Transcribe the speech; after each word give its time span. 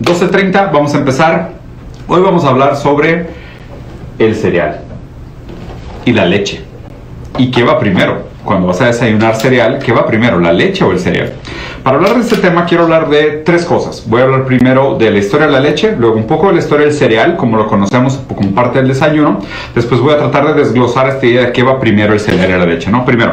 12.30, 0.00 0.72
vamos 0.72 0.94
a 0.94 0.98
empezar. 0.98 1.52
Hoy 2.06 2.20
vamos 2.20 2.44
a 2.44 2.50
hablar 2.50 2.76
sobre 2.76 3.26
el 4.18 4.34
cereal 4.34 4.80
y 6.04 6.12
la 6.12 6.26
leche. 6.26 6.62
¿Y 7.38 7.50
qué 7.50 7.62
va 7.62 7.78
primero? 7.78 8.26
Cuando 8.44 8.66
vas 8.68 8.80
a 8.80 8.86
desayunar 8.86 9.36
cereal, 9.36 9.78
¿qué 9.78 9.92
va 9.92 10.06
primero, 10.06 10.38
la 10.38 10.52
leche 10.52 10.84
o 10.84 10.92
el 10.92 11.00
cereal? 11.00 11.32
Para 11.82 11.96
hablar 11.96 12.14
de 12.14 12.20
este 12.20 12.36
tema 12.36 12.66
quiero 12.66 12.84
hablar 12.84 13.08
de 13.08 13.42
tres 13.44 13.64
cosas. 13.64 14.04
Voy 14.06 14.20
a 14.20 14.24
hablar 14.24 14.44
primero 14.44 14.96
de 14.98 15.10
la 15.10 15.18
historia 15.18 15.46
de 15.46 15.52
la 15.52 15.60
leche, 15.60 15.96
luego 15.98 16.16
un 16.16 16.26
poco 16.26 16.48
de 16.48 16.54
la 16.54 16.58
historia 16.60 16.86
del 16.86 16.94
cereal, 16.94 17.36
como 17.36 17.56
lo 17.56 17.66
conocemos 17.66 18.20
como 18.34 18.54
parte 18.54 18.78
del 18.78 18.88
desayuno. 18.88 19.40
Después 19.74 20.00
voy 20.00 20.12
a 20.14 20.18
tratar 20.18 20.46
de 20.48 20.54
desglosar 20.60 21.08
esta 21.08 21.26
idea 21.26 21.46
de 21.46 21.52
qué 21.52 21.62
va 21.62 21.80
primero 21.80 22.12
el 22.12 22.20
cereal 22.20 22.50
y 22.50 22.52
la 22.52 22.66
leche, 22.66 22.90
¿no? 22.90 23.04
Primero, 23.04 23.32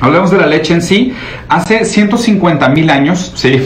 hablemos 0.00 0.30
de 0.30 0.38
la 0.38 0.46
leche 0.46 0.74
en 0.74 0.82
sí. 0.82 1.14
Hace 1.48 1.84
150 1.84 2.68
mil 2.70 2.90
años, 2.90 3.32
sí, 3.36 3.62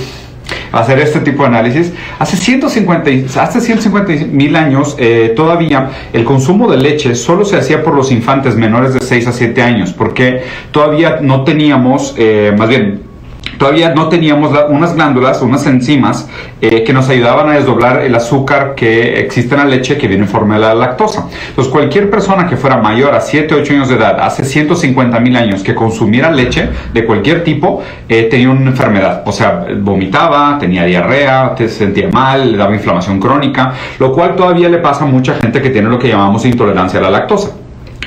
hacer 0.73 0.99
este 0.99 1.21
tipo 1.21 1.43
de 1.43 1.49
análisis. 1.49 1.93
Hace 2.19 2.37
150, 2.37 3.41
hace 3.41 3.61
150 3.61 4.27
mil 4.27 4.57
años 4.57 4.97
eh, 4.99 5.33
todavía 5.37 5.91
el 6.13 6.25
consumo 6.25 6.71
de 6.71 6.79
leche 6.79 7.15
solo 7.15 7.45
se 7.45 7.57
hacía 7.57 7.83
por 7.83 7.95
los 7.95 8.11
infantes 8.11 8.57
menores 8.57 8.95
de 8.95 9.01
6 9.01 9.27
a 9.29 9.33
7 9.33 9.63
años, 9.63 9.93
porque 9.93 10.43
todavía 10.71 11.19
no 11.21 11.45
teníamos, 11.45 12.15
eh, 12.19 12.55
más 12.57 12.69
bien, 12.69 13.14
todavía 13.59 13.95
no 13.95 14.09
teníamos 14.09 14.53
unas 14.69 14.95
glándulas, 14.95 15.43
unas 15.43 15.67
enzimas 15.67 16.29
eh, 16.61 16.85
que 16.85 16.93
nos 16.93 17.09
ayudaban 17.09 17.49
a 17.51 17.55
desdoblar 17.55 18.03
el 18.03 18.15
azúcar 18.15 18.75
que 18.75 19.21
existe 19.21 19.55
en 19.55 19.61
la 19.61 19.67
leche 19.67 19.97
que 19.99 20.09
viene 20.09 20.25
en 20.25 20.29
forma 20.29 20.55
de 20.55 20.61
la 20.61 20.75
lactosa. 20.75 21.29
Entonces, 21.49 21.73
cualquier 21.73 22.11
persona 22.11 22.47
que 22.47 22.57
fuera 22.57 22.79
mayor 22.79 23.15
a 23.15 23.21
7, 23.21 23.55
8 23.55 23.73
años 23.75 23.89
de 23.89 23.97
edad, 23.97 24.21
hace 24.21 24.45
150 24.45 25.21
mil 25.21 25.37
años, 25.37 25.63
que 25.63 25.75
consumiera 25.75 26.31
leche 26.31 26.69
de 26.93 27.05
cualquier 27.05 27.45
tipo, 27.45 27.83
eh, 28.09 28.29
tenía 28.31 28.51
una 28.51 28.71
enfermedad. 28.71 29.23
O 29.27 29.33
sea, 29.33 29.67
vomitaba, 29.81 30.59
tenía 30.59 30.85
diarrea, 30.85 31.55
se 31.57 31.69
sentía 31.69 32.09
mal, 32.11 32.53
le 32.53 32.59
daba 32.59 32.75
inflamación 32.75 33.21
crónica, 33.21 33.73
lo 33.99 34.13
cual 34.13 34.37
todavía 34.37 34.69
le 34.69 34.79
pasa 34.79 35.05
a 35.05 35.07
mucha 35.07 35.35
gente 35.35 35.61
que 35.61 35.71
tiene 35.71 35.89
lo 35.89 35.99
que 35.99 36.09
llamamos 36.09 36.45
intolerancia 36.45 36.99
a 37.01 37.03
la 37.03 37.11
lactosa. 37.11 37.64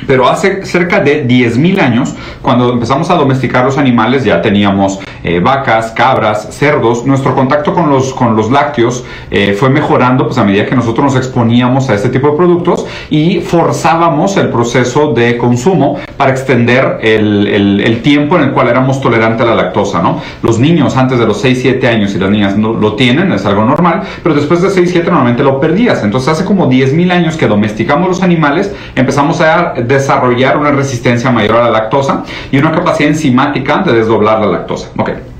Pero 0.08 0.28
hace 0.28 0.66
cerca 0.66 1.02
de 1.02 1.28
10.000 1.28 1.80
años, 1.80 2.16
cuando 2.42 2.72
empezamos 2.72 3.10
a 3.12 3.16
domesticar 3.16 3.66
los 3.66 3.78
animales, 3.78 4.24
ya 4.24 4.42
teníamos 4.42 5.00
eh, 5.24 5.40
vacas, 5.40 5.92
cabras, 5.92 6.48
cerdos. 6.52 7.06
Nuestro 7.06 7.36
contacto 7.36 7.74
con 7.74 7.90
los, 7.90 8.14
con 8.14 8.36
los 8.36 8.50
lácteos 8.50 9.04
eh, 9.30 9.54
fue 9.54 9.70
mejorando 9.70 10.26
pues, 10.26 10.38
a 10.38 10.46
medida 10.46 10.66
que 10.66 10.76
nosotros 10.76 11.14
nos 11.14 11.16
exponíamos 11.18 11.90
a 11.90 11.96
este 11.96 12.10
tipo 12.10 12.32
de 12.32 12.38
productos 12.38 12.87
y 13.10 13.42
forzábamos 13.42 14.38
el 14.38 14.50
proceso 14.50 15.14
de 15.14 15.38
consumo 15.38 16.00
para 16.18 16.32
extender 16.32 17.00
el, 17.02 17.48
el, 17.82 18.02
tiempo 18.02 18.38
en 18.38 18.44
el 18.44 18.52
cual 18.52 18.68
éramos 18.68 19.02
tolerantes 19.02 19.46
a 19.46 19.50
la 19.50 19.56
lactosa. 19.56 20.02
¿no? 20.02 20.22
Los 20.44 20.60
niños 20.60 20.96
antes 20.98 21.20
de 21.20 21.26
los 21.26 21.44
6-7 21.44 21.88
años 21.88 22.14
y 22.16 22.20
las 22.20 22.30
niñas 22.30 22.58
no, 22.58 22.74
lo 22.74 22.96
tienen, 22.96 23.32
es 23.32 23.46
algo 23.46 23.66
normal, 23.66 24.04
pero 24.24 24.36
después 24.36 24.62
de 24.62 24.70
6-7 24.70 25.06
normalmente 25.06 25.44
lo 25.44 25.60
perdías. 25.60 26.04
Entonces 26.04 26.30
hace 26.30 26.46
como 26.46 26.70
10.000 26.70 27.12
años 27.12 27.38
que 27.38 27.48
domesticamos 27.48 28.08
los 28.08 28.24
animales, 28.24 28.74
empezamos 28.96 29.42
a 29.42 29.74
desarrollar 29.74 30.58
una 30.58 30.72
resistencia 30.72 31.32
mayor 31.32 31.58
a 31.58 31.64
la 31.64 31.72
lactosa 31.72 32.24
y 32.52 32.58
una 32.58 32.72
capacidad 32.72 33.10
enzimática 33.10 33.80
de 33.80 33.94
desdoblar 33.94 34.40
la 34.40 34.48
lactosa. 34.48 34.90
Okay. 34.98 35.37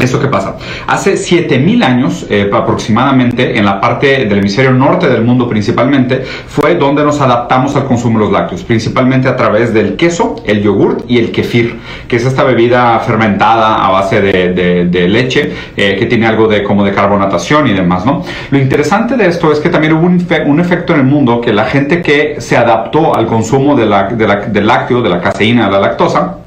¿Eso 0.00 0.18
qué 0.18 0.28
pasa? 0.28 0.56
Hace 0.86 1.16
7000 1.16 1.82
años 1.82 2.26
eh, 2.30 2.50
aproximadamente, 2.52 3.58
en 3.58 3.66
la 3.66 3.80
parte 3.80 4.24
del 4.24 4.38
hemisferio 4.38 4.72
norte 4.72 5.08
del 5.08 5.22
mundo 5.22 5.46
principalmente, 5.46 6.22
fue 6.22 6.74
donde 6.76 7.04
nos 7.04 7.20
adaptamos 7.20 7.76
al 7.76 7.84
consumo 7.84 8.18
de 8.18 8.24
los 8.24 8.32
lácteos, 8.32 8.64
principalmente 8.64 9.28
a 9.28 9.36
través 9.36 9.74
del 9.74 9.96
queso, 9.96 10.36
el 10.46 10.62
yogurt 10.62 11.04
y 11.06 11.18
el 11.18 11.30
kefir, 11.30 11.78
que 12.08 12.16
es 12.16 12.24
esta 12.24 12.44
bebida 12.44 12.98
fermentada 13.00 13.84
a 13.84 13.90
base 13.90 14.20
de, 14.22 15.08
leche, 15.08 15.52
eh, 15.76 15.96
que 15.98 16.06
tiene 16.06 16.26
algo 16.26 16.48
de 16.48 16.62
como 16.62 16.84
de 16.84 16.92
carbonatación 16.92 17.66
y 17.66 17.74
demás, 17.74 18.06
¿no? 18.06 18.24
Lo 18.50 18.58
interesante 18.58 19.16
de 19.16 19.26
esto 19.26 19.52
es 19.52 19.60
que 19.60 19.68
también 19.68 19.92
hubo 19.92 20.06
un, 20.06 20.60
efecto 20.60 20.94
en 20.94 21.00
el 21.00 21.06
mundo 21.06 21.40
que 21.40 21.52
la 21.52 21.64
gente 21.64 22.00
que 22.00 22.36
se 22.38 22.56
adaptó 22.56 23.14
al 23.14 23.26
consumo 23.26 23.76
de 23.76 23.86
la, 23.86 24.04
del 24.04 24.66
lácteo, 24.66 25.02
de 25.02 25.08
la 25.08 25.20
caseína, 25.20 25.66
de 25.66 25.72
la 25.72 25.80
lactosa, 25.80 26.39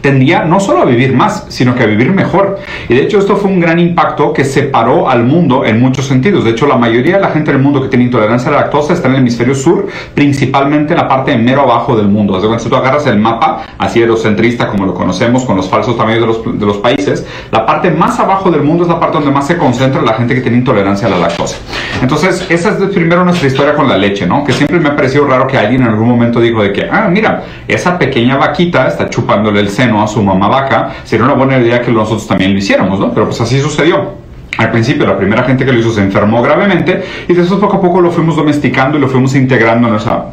tendía 0.00 0.44
no 0.44 0.60
solo 0.60 0.82
a 0.82 0.84
vivir 0.84 1.14
más, 1.14 1.46
sino 1.48 1.74
que 1.74 1.84
a 1.84 1.86
vivir 1.86 2.10
mejor. 2.10 2.58
Y 2.88 2.94
de 2.94 3.02
hecho 3.02 3.18
esto 3.18 3.36
fue 3.36 3.50
un 3.50 3.60
gran 3.60 3.78
impacto 3.78 4.32
que 4.32 4.44
separó 4.44 5.08
al 5.08 5.24
mundo 5.24 5.64
en 5.64 5.80
muchos 5.80 6.06
sentidos. 6.06 6.44
De 6.44 6.50
hecho, 6.50 6.66
la 6.66 6.76
mayoría 6.76 7.16
de 7.16 7.22
la 7.22 7.30
gente 7.30 7.52
del 7.52 7.60
mundo 7.60 7.80
que 7.80 7.88
tiene 7.88 8.04
intolerancia 8.04 8.50
a 8.50 8.54
la 8.54 8.60
lactosa 8.62 8.92
está 8.92 9.08
en 9.08 9.14
el 9.14 9.20
hemisferio 9.20 9.54
sur, 9.54 9.88
principalmente 10.14 10.92
en 10.92 10.98
la 10.98 11.08
parte 11.08 11.30
de 11.30 11.38
mero 11.38 11.62
abajo 11.62 11.96
del 11.96 12.08
mundo. 12.08 12.34
Desde 12.34 12.48
cuando 12.48 12.64
tú 12.64 12.76
agarras 12.76 13.06
el 13.06 13.18
mapa, 13.18 13.64
así 13.78 14.00
eurocentrista 14.00 14.68
como 14.68 14.86
lo 14.86 14.94
conocemos, 14.94 15.44
con 15.44 15.56
los 15.56 15.68
falsos 15.68 15.96
tamaños 15.96 16.20
de 16.20 16.26
los, 16.26 16.58
de 16.60 16.66
los 16.66 16.78
países, 16.78 17.26
la 17.50 17.64
parte 17.64 17.90
más 17.90 18.18
abajo 18.18 18.50
del 18.50 18.62
mundo 18.62 18.84
es 18.84 18.88
la 18.88 19.00
parte 19.00 19.18
donde 19.18 19.30
más 19.30 19.46
se 19.46 19.56
concentra 19.56 20.02
la 20.02 20.14
gente 20.14 20.34
que 20.34 20.40
tiene 20.40 20.58
intolerancia 20.58 21.06
a 21.06 21.10
la 21.10 21.18
lactosa. 21.18 21.56
Entonces, 22.00 22.46
esa 22.50 22.70
es 22.70 22.76
primero 22.92 23.24
nuestra 23.24 23.46
historia 23.48 23.74
con 23.74 23.88
la 23.88 23.96
leche, 23.96 24.26
¿no? 24.26 24.44
Que 24.44 24.52
siempre 24.52 24.78
me 24.78 24.90
ha 24.90 24.96
parecido 24.96 25.26
raro 25.26 25.46
que 25.46 25.56
alguien 25.56 25.82
en 25.82 25.88
algún 25.88 26.08
momento 26.08 26.40
dijo 26.40 26.62
de 26.62 26.72
que, 26.72 26.88
ah, 26.90 27.08
mira, 27.10 27.44
esa 27.68 27.98
pequeña 27.98 28.36
vaquita 28.36 28.88
está 28.88 29.08
chupándole 29.08 29.61
el 29.62 29.70
seno 29.70 30.02
a 30.02 30.06
su 30.06 30.22
mamá 30.22 30.48
vaca, 30.48 30.90
sería 31.04 31.24
una 31.24 31.34
buena 31.34 31.58
idea 31.58 31.80
que 31.80 31.90
nosotros 31.90 32.26
también 32.26 32.52
lo 32.52 32.58
hiciéramos, 32.58 33.00
¿no? 33.00 33.12
Pero 33.12 33.26
pues 33.26 33.40
así 33.40 33.60
sucedió. 33.60 34.22
Al 34.58 34.70
principio 34.70 35.06
la 35.06 35.16
primera 35.16 35.44
gente 35.44 35.64
que 35.64 35.72
lo 35.72 35.78
hizo 35.78 35.92
se 35.92 36.02
enfermó 36.02 36.42
gravemente 36.42 37.02
y 37.26 37.32
después 37.32 37.58
poco 37.58 37.76
a 37.76 37.80
poco 37.80 38.00
lo 38.00 38.10
fuimos 38.10 38.36
domesticando 38.36 38.98
y 38.98 39.00
lo 39.00 39.08
fuimos 39.08 39.34
integrando 39.34 39.88
en 39.88 39.92
nuestra 39.92 40.26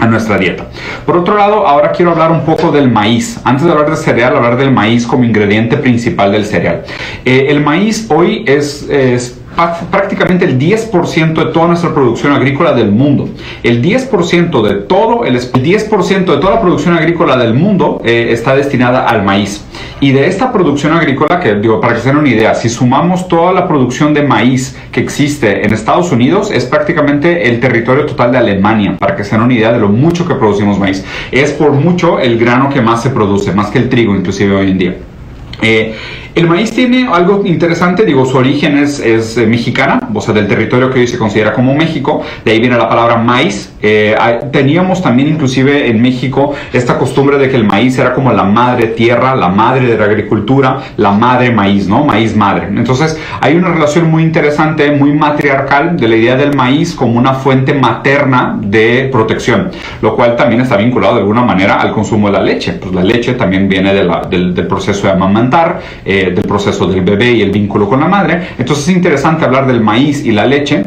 a 0.00 0.06
nuestra 0.06 0.38
dieta. 0.38 0.66
Por 1.04 1.16
otro 1.16 1.36
lado, 1.36 1.66
ahora 1.66 1.92
quiero 1.92 2.12
hablar 2.12 2.32
un 2.32 2.44
poco 2.44 2.72
del 2.72 2.90
maíz. 2.90 3.38
Antes 3.44 3.66
de 3.66 3.72
hablar 3.72 3.90
de 3.90 3.96
cereal, 3.96 4.34
hablar 4.34 4.56
del 4.56 4.70
maíz 4.70 5.06
como 5.06 5.24
ingrediente 5.24 5.76
principal 5.76 6.32
del 6.32 6.46
cereal. 6.46 6.84
Eh, 7.24 7.46
el 7.50 7.60
maíz 7.60 8.06
hoy 8.10 8.44
es 8.46 8.86
prácticamente 9.90 10.44
el 10.44 10.58
10% 10.58 11.34
de 11.34 11.52
toda 11.52 11.68
nuestra 11.68 11.92
producción 11.92 12.32
agrícola 12.32 12.72
del 12.72 12.90
mundo. 12.90 13.28
El 13.62 13.82
10% 13.82 14.62
de 14.62 14.74
todo, 14.82 15.24
el 15.24 15.36
10% 15.38 16.24
de 16.24 16.36
toda 16.38 16.54
la 16.54 16.60
producción 16.60 16.94
agrícola 16.94 17.36
del 17.36 17.54
mundo 17.54 18.00
eh, 18.04 18.28
está 18.30 18.54
destinada 18.54 19.06
al 19.06 19.22
maíz. 19.24 19.64
Y 20.00 20.12
de 20.12 20.26
esta 20.26 20.52
producción 20.52 20.92
agrícola, 20.92 21.40
que 21.40 21.54
digo, 21.56 21.80
para 21.80 21.94
que 21.94 22.00
se 22.00 22.08
den 22.08 22.18
una 22.18 22.28
idea, 22.28 22.54
si 22.54 22.68
sumamos 22.68 23.28
toda 23.28 23.52
la 23.52 23.68
producción 23.68 24.14
de 24.14 24.22
maíz 24.22 24.78
que 24.92 25.00
existe 25.00 25.64
en 25.64 25.72
Estados 25.72 26.10
Unidos, 26.10 26.50
es 26.50 26.64
prácticamente 26.64 27.48
el 27.48 27.60
territorio 27.60 28.06
total 28.06 28.32
de 28.32 28.38
Alemania, 28.38 28.96
para 28.98 29.14
que 29.14 29.24
se 29.24 29.32
den 29.32 29.42
una 29.42 29.54
idea 29.54 29.72
de 29.72 29.78
lo 29.78 29.88
mucho 29.88 30.26
que 30.26 30.34
producimos 30.34 30.78
maíz. 30.78 31.04
Es 31.30 31.52
por 31.52 31.72
mucho 31.72 32.18
el 32.18 32.38
grano 32.38 32.70
que 32.70 32.80
más 32.80 33.02
se 33.02 33.10
produce, 33.10 33.52
más 33.52 33.68
que 33.68 33.78
el 33.78 33.88
trigo 33.88 34.14
inclusive 34.14 34.54
hoy 34.54 34.70
en 34.70 34.78
día. 34.78 34.96
Eh, 35.62 35.94
el 36.34 36.46
maíz 36.46 36.70
tiene 36.70 37.08
algo 37.12 37.42
interesante, 37.44 38.04
digo, 38.04 38.24
su 38.24 38.36
origen 38.36 38.78
es, 38.78 39.00
eh, 39.00 39.46
mexicana, 39.46 40.00
o 40.12 40.20
sea, 40.20 40.32
del 40.34 40.46
territorio 40.46 40.90
que 40.90 41.00
hoy 41.00 41.06
se 41.06 41.18
considera 41.18 41.52
como 41.52 41.74
México, 41.74 42.22
de 42.44 42.52
ahí 42.52 42.60
viene 42.60 42.76
la 42.76 42.88
palabra 42.88 43.16
maíz. 43.16 43.72
Eh, 43.82 44.14
teníamos 44.52 45.02
también 45.02 45.28
inclusive 45.28 45.88
en 45.88 46.02
México 46.02 46.54
esta 46.72 46.98
costumbre 46.98 47.38
de 47.38 47.48
que 47.48 47.56
el 47.56 47.64
maíz 47.64 47.98
era 47.98 48.12
como 48.12 48.32
la 48.32 48.44
madre 48.44 48.88
tierra, 48.88 49.34
la 49.34 49.48
madre 49.48 49.86
de 49.86 49.96
la 49.96 50.04
agricultura, 50.04 50.80
la 50.96 51.12
madre 51.12 51.50
maíz, 51.50 51.88
¿no? 51.88 52.04
Maíz 52.04 52.36
madre. 52.36 52.68
Entonces 52.68 53.18
hay 53.40 53.56
una 53.56 53.68
relación 53.68 54.10
muy 54.10 54.22
interesante, 54.22 54.90
muy 54.90 55.12
matriarcal 55.12 55.96
de 55.96 56.08
la 56.08 56.16
idea 56.16 56.36
del 56.36 56.54
maíz 56.54 56.94
como 56.94 57.18
una 57.18 57.34
fuente 57.34 57.72
materna 57.72 58.58
de 58.60 59.08
protección, 59.10 59.70
lo 60.02 60.14
cual 60.14 60.36
también 60.36 60.60
está 60.60 60.76
vinculado 60.76 61.14
de 61.14 61.20
alguna 61.20 61.42
manera 61.42 61.80
al 61.80 61.92
consumo 61.92 62.28
de 62.28 62.34
la 62.34 62.42
leche. 62.42 62.74
Pues 62.74 62.94
la 62.94 63.02
leche 63.02 63.34
también 63.34 63.68
viene 63.68 63.94
del, 63.94 64.54
del, 64.54 64.66
proceso 64.66 65.06
de 65.06 65.12
amamantar. 65.14 65.80
Eh, 66.04 66.19
del 66.26 66.44
proceso 66.44 66.86
del 66.86 67.02
bebé 67.02 67.32
y 67.32 67.42
el 67.42 67.50
vínculo 67.50 67.88
con 67.88 68.00
la 68.00 68.08
madre. 68.08 68.48
Entonces 68.58 68.88
es 68.88 68.94
interesante 68.94 69.44
hablar 69.44 69.66
del 69.66 69.80
maíz 69.80 70.24
y 70.24 70.32
la 70.32 70.46
leche 70.46 70.84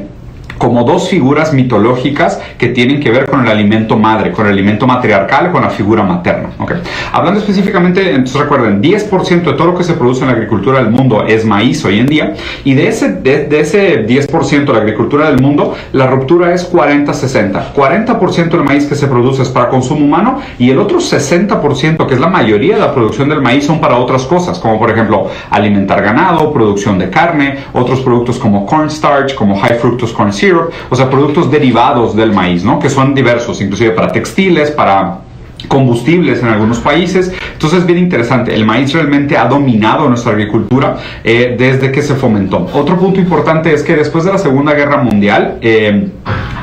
como 0.63 0.85
dos 0.85 1.09
figuras 1.09 1.51
mitológicas 1.53 2.39
que 2.57 2.69
tienen 2.69 3.01
que 3.01 3.11
ver 3.11 3.25
con 3.25 3.41
el 3.41 3.51
alimento 3.51 3.97
madre, 3.97 4.31
con 4.31 4.45
el 4.45 4.53
alimento 4.53 4.87
matriarcal, 4.87 5.51
con 5.51 5.61
la 5.61 5.69
figura 5.69 6.03
materna. 6.03 6.51
Okay. 6.57 6.77
Hablando 7.11 7.41
específicamente, 7.41 8.11
entonces 8.11 8.39
recuerden, 8.39 8.81
10% 8.81 9.43
de 9.43 9.53
todo 9.53 9.67
lo 9.67 9.77
que 9.77 9.83
se 9.83 9.93
produce 9.93 10.21
en 10.21 10.27
la 10.27 10.33
agricultura 10.33 10.79
del 10.79 10.89
mundo 10.89 11.25
es 11.27 11.43
maíz 11.43 11.83
hoy 11.83 11.99
en 11.99 12.07
día, 12.07 12.35
y 12.63 12.75
de 12.75 12.87
ese, 12.87 13.11
de, 13.11 13.59
ese 13.59 14.07
10% 14.07 14.65
de 14.65 14.71
la 14.71 14.79
agricultura 14.79 15.29
del 15.29 15.41
mundo, 15.41 15.75
la 15.91 16.07
ruptura 16.07 16.53
es 16.53 16.71
40-60. 16.71 17.73
40% 17.75 18.49
del 18.49 18.63
maíz 18.63 18.85
que 18.85 18.95
se 18.95 19.07
produce 19.07 19.41
es 19.41 19.49
para 19.49 19.67
consumo 19.67 20.05
humano 20.05 20.39
y 20.59 20.69
el 20.69 20.79
otro 20.79 20.99
60%, 20.99 22.07
que 22.07 22.13
es 22.13 22.19
la 22.21 22.29
mayoría 22.29 22.75
de 22.75 22.81
la 22.81 22.93
producción 22.93 23.27
del 23.27 23.41
maíz, 23.41 23.65
son 23.65 23.81
para 23.81 23.97
otras 23.97 24.23
cosas, 24.23 24.59
como 24.59 24.79
por 24.79 24.89
ejemplo 24.89 25.27
alimentar 25.49 26.01
ganado, 26.01 26.53
producción 26.53 26.97
de 26.97 27.09
carne, 27.09 27.57
otros 27.73 27.99
productos 27.99 28.39
como 28.39 28.65
cornstarch, 28.65 29.35
como 29.35 29.59
high 29.59 29.77
fructose 29.77 30.13
corn 30.13 30.31
syrup, 30.31 30.52
o 30.89 30.95
sea, 30.95 31.09
productos 31.09 31.51
derivados 31.51 32.15
del 32.15 32.31
maíz, 32.31 32.63
¿no? 32.63 32.79
Que 32.79 32.89
son 32.89 33.13
diversos, 33.13 33.61
inclusive 33.61 33.91
para 33.91 34.11
textiles, 34.11 34.71
para 34.71 35.19
combustibles 35.67 36.41
en 36.41 36.49
algunos 36.49 36.79
países. 36.79 37.31
Entonces 37.53 37.79
es 37.79 37.85
bien 37.85 37.99
interesante. 37.99 38.53
El 38.53 38.65
maíz 38.65 38.93
realmente 38.93 39.37
ha 39.37 39.45
dominado 39.45 40.07
nuestra 40.09 40.33
agricultura 40.33 40.97
eh, 41.23 41.55
desde 41.57 41.91
que 41.91 42.01
se 42.01 42.15
fomentó. 42.15 42.67
Otro 42.73 42.97
punto 42.97 43.19
importante 43.19 43.73
es 43.73 43.83
que 43.83 43.95
después 43.95 44.25
de 44.25 44.31
la 44.31 44.37
Segunda 44.37 44.73
Guerra 44.73 44.97
Mundial, 44.97 45.57
eh, 45.61 46.09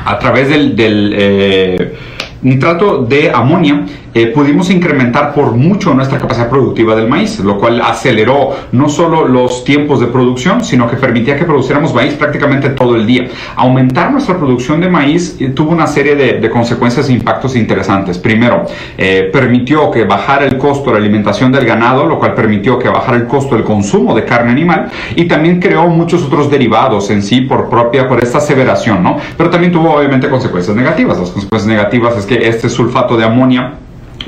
a 0.05 0.19
través 0.19 0.49
del, 0.49 1.13
eh, 1.15 1.95
nitrato 2.41 3.03
de 3.03 3.31
amonia, 3.31 3.85
eh, 4.13 4.27
pudimos 4.27 4.69
incrementar 4.69 5.33
por 5.33 5.51
mucho 5.53 5.93
nuestra 5.93 6.19
capacidad 6.19 6.49
productiva 6.49 6.95
del 6.95 7.07
maíz, 7.07 7.39
lo 7.39 7.57
cual 7.57 7.81
aceleró 7.81 8.51
no 8.73 8.89
solo 8.89 9.25
los 9.27 9.63
tiempos 9.63 10.01
de 10.01 10.07
producción, 10.07 10.65
sino 10.65 10.89
que 10.89 10.97
permitía 10.97 11.37
que 11.37 11.45
produciéramos 11.45 11.93
maíz 11.93 12.13
prácticamente 12.15 12.69
todo 12.69 12.95
el 12.95 13.07
día. 13.07 13.29
Aumentar 13.55 14.11
nuestra 14.11 14.37
producción 14.37 14.81
de 14.81 14.89
maíz 14.89 15.37
eh, 15.39 15.49
tuvo 15.49 15.71
una 15.71 15.87
serie 15.87 16.15
de, 16.15 16.49
consecuencias 16.49 17.07
e 17.07 17.13
impactos 17.13 17.55
interesantes. 17.55 18.17
Primero, 18.17 18.65
eh, 18.97 19.29
permitió 19.31 19.89
que 19.89 20.03
bajara 20.03 20.45
el 20.45 20.57
costo 20.57 20.89
de 20.89 20.99
la 20.99 21.05
alimentación 21.05 21.51
del 21.51 21.65
ganado, 21.65 22.05
lo 22.05 22.19
cual 22.19 22.33
permitió 22.33 22.77
que 22.77 22.89
bajara 22.89 23.17
el 23.17 23.27
costo 23.27 23.55
del 23.55 23.63
consumo 23.63 24.13
de 24.13 24.25
carne 24.25 24.51
animal 24.51 24.91
y 25.15 25.25
también 25.25 25.61
creó 25.61 25.87
muchos 25.87 26.23
otros 26.23 26.51
derivados 26.51 27.09
en 27.09 27.21
sí 27.23 27.41
por 27.41 27.69
propia, 27.69 28.09
por 28.09 28.21
esta 28.21 28.39
aseveración, 28.39 29.01
¿no? 29.01 29.17
Pero 29.37 29.49
también 29.49 29.71
tuvo 29.71 29.95
obviamente 29.95 30.29
consecuencias 30.29 30.75
negativas. 30.75 31.17
Las 31.17 31.29
consecuencias 31.29 31.67
negativas 31.67 32.17
es 32.17 32.25
que 32.25 32.47
este 32.47 32.67
sulfato 32.67 33.15
de 33.15 33.23
amonio 33.23 33.71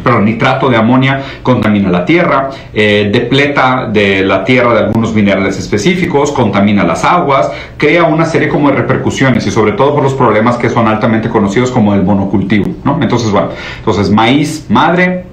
pero 0.03 0.21
nitrato 0.21 0.69
de 0.69 0.77
amonia 0.77 1.21
contamina 1.41 1.89
la 1.89 2.05
tierra, 2.05 2.49
eh, 2.73 3.09
depleta 3.11 3.89
de 3.91 4.23
la 4.23 4.43
tierra 4.43 4.73
de 4.73 4.79
algunos 4.79 5.13
minerales 5.13 5.57
específicos, 5.57 6.31
contamina 6.31 6.83
las 6.83 7.03
aguas, 7.03 7.51
crea 7.77 8.03
una 8.03 8.25
serie 8.25 8.47
como 8.47 8.69
de 8.69 8.77
repercusiones 8.77 9.45
y 9.45 9.51
sobre 9.51 9.73
todo 9.73 9.93
por 9.93 10.03
los 10.03 10.13
problemas 10.13 10.57
que 10.57 10.69
son 10.69 10.87
altamente 10.87 11.29
conocidos 11.29 11.71
como 11.71 11.93
el 11.93 12.03
monocultivo, 12.03 12.67
¿no? 12.83 12.99
Entonces, 13.01 13.31
bueno, 13.31 13.49
entonces 13.79 14.09
maíz 14.09 14.65
madre, 14.69 15.25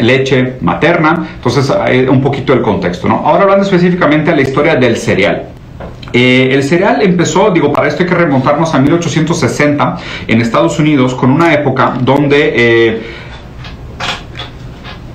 leche 0.00 0.54
materna, 0.60 1.28
entonces 1.36 1.72
eh, 1.88 2.08
un 2.08 2.20
poquito 2.20 2.52
el 2.52 2.62
contexto, 2.62 3.08
¿no? 3.08 3.22
Ahora 3.24 3.42
hablando 3.42 3.64
específicamente 3.64 4.30
de 4.30 4.36
la 4.36 4.42
historia 4.42 4.76
del 4.76 4.96
cereal. 4.96 5.48
Eh, 6.12 6.50
el 6.52 6.62
cereal 6.62 7.02
empezó, 7.02 7.50
digo, 7.50 7.72
para 7.72 7.88
esto 7.88 8.04
hay 8.04 8.08
que 8.08 8.14
remontarnos 8.14 8.72
a 8.72 8.78
1860 8.78 9.96
en 10.28 10.40
Estados 10.40 10.78
Unidos, 10.78 11.12
con 11.14 11.30
una 11.30 11.52
época 11.52 11.94
donde 12.00 13.00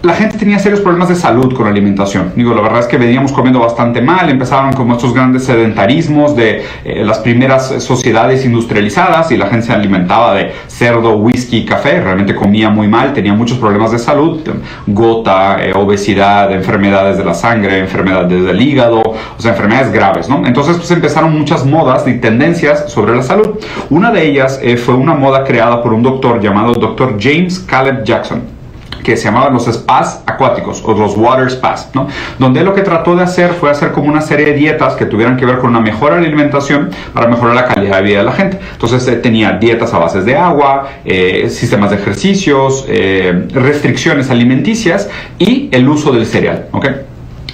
la 0.02 0.14
gente 0.14 0.38
tenía 0.38 0.60
serios 0.60 0.80
problemas 0.80 1.10
de 1.10 1.16
salud 1.16 1.54
con 1.54 1.66
la 1.66 1.72
alimentación. 1.72 2.32
Digo, 2.36 2.54
la 2.54 2.62
verdad 2.62 2.80
es 2.80 2.86
que 2.86 2.98
veníamos 2.98 3.34
comiendo 3.34 3.60
bastante 3.60 4.02
mal, 4.02 4.30
empezaron 4.30 4.72
como 4.72 4.94
estos 4.94 5.14
grandes 5.14 5.44
sedentarismos 5.44 6.38
de 6.38 6.64
eh, 6.86 7.04
las 7.04 7.20
primeras 7.20 7.68
sociedades 7.84 8.46
industrializadas 8.46 9.30
y 9.32 9.38
la 9.38 9.48
gente 9.48 9.66
se 9.68 9.74
alimentaba 9.74 10.36
de 10.36 10.54
cerdo, 10.68 11.18
whisky, 11.18 11.66
café, 11.66 12.00
realmente 12.00 12.34
comía 12.34 12.70
muy 12.70 12.88
mal, 12.88 13.12
tenía 13.14 13.34
muchos 13.34 13.58
problemas 13.58 13.92
de 13.92 14.00
salud, 14.00 14.40
gota, 14.88 15.58
eh, 15.66 15.74
obesidad, 15.76 16.52
enfermedades 16.54 17.18
de 17.18 17.26
la 17.26 17.34
sangre, 17.34 17.80
enfermedades 17.80 18.46
del 18.46 18.62
hígado, 18.62 19.02
o 19.02 19.42
sea, 19.42 19.52
enfermedades 19.52 19.92
graves, 19.92 20.30
¿no? 20.30 20.46
Entonces, 20.48 20.78
pues 20.78 20.90
empezaron 20.92 21.38
muchas 21.38 21.66
modas 21.66 22.08
y 22.08 22.20
tendencias 22.20 22.90
sobre 22.90 23.16
la 23.16 23.22
salud. 23.22 23.60
Una 23.90 24.12
de 24.12 24.26
ellas 24.26 24.62
eh, 24.64 24.78
fue 24.78 24.96
una 24.96 25.14
moda 25.14 25.44
creada 25.44 25.84
por 25.84 25.94
un 25.94 26.04
doctor 26.04 26.40
llamado 26.40 26.74
Dr. 26.74 27.18
James 27.20 27.60
Caleb 27.60 28.06
Jackson 28.06 28.59
que 29.04 29.18
se 29.18 29.26
llamaban 29.26 29.54
los 29.54 29.66
spas 29.66 30.24
acuáticos 30.26 30.82
o 30.86 30.94
los 30.94 31.16
water 31.18 31.50
spas, 31.50 31.90
¿no? 31.94 32.08
Donde 32.38 32.64
lo 32.64 32.74
que 32.74 32.82
trató 32.82 33.16
de 33.16 33.24
hacer 33.24 33.52
fue 33.54 33.70
hacer 33.70 33.92
como 33.92 34.08
una 34.08 34.22
serie 34.22 34.48
de 34.48 34.54
dietas 34.54 34.94
que 34.96 35.06
tuvieran 35.06 35.38
que 35.38 35.46
ver 35.46 35.60
con 35.60 35.70
una 35.72 35.82
mejora 35.82 36.18
de 36.18 36.26
alimentación 36.26 36.90
para 37.14 37.28
mejorar 37.28 37.56
la 37.56 37.66
calidad 37.66 37.98
de 37.98 38.04
vida 38.04 38.20
de 38.20 38.26
la 38.26 38.34
gente. 38.34 38.60
Entonces 38.74 39.08
eh, 39.08 39.18
tenía 39.18 39.54
dietas 39.54 39.94
a 39.94 40.00
bases 40.00 40.26
de 40.26 40.36
agua, 40.36 40.88
eh, 41.06 41.50
sistemas 41.50 41.92
de 41.92 41.98
ejercicios, 41.98 42.86
eh, 42.88 43.48
restricciones 43.54 44.30
alimenticias 44.30 45.10
y 45.38 45.70
el 45.72 45.88
uso 45.88 46.12
del 46.12 46.26
cereal, 46.26 46.68
¿ok? 46.72 46.88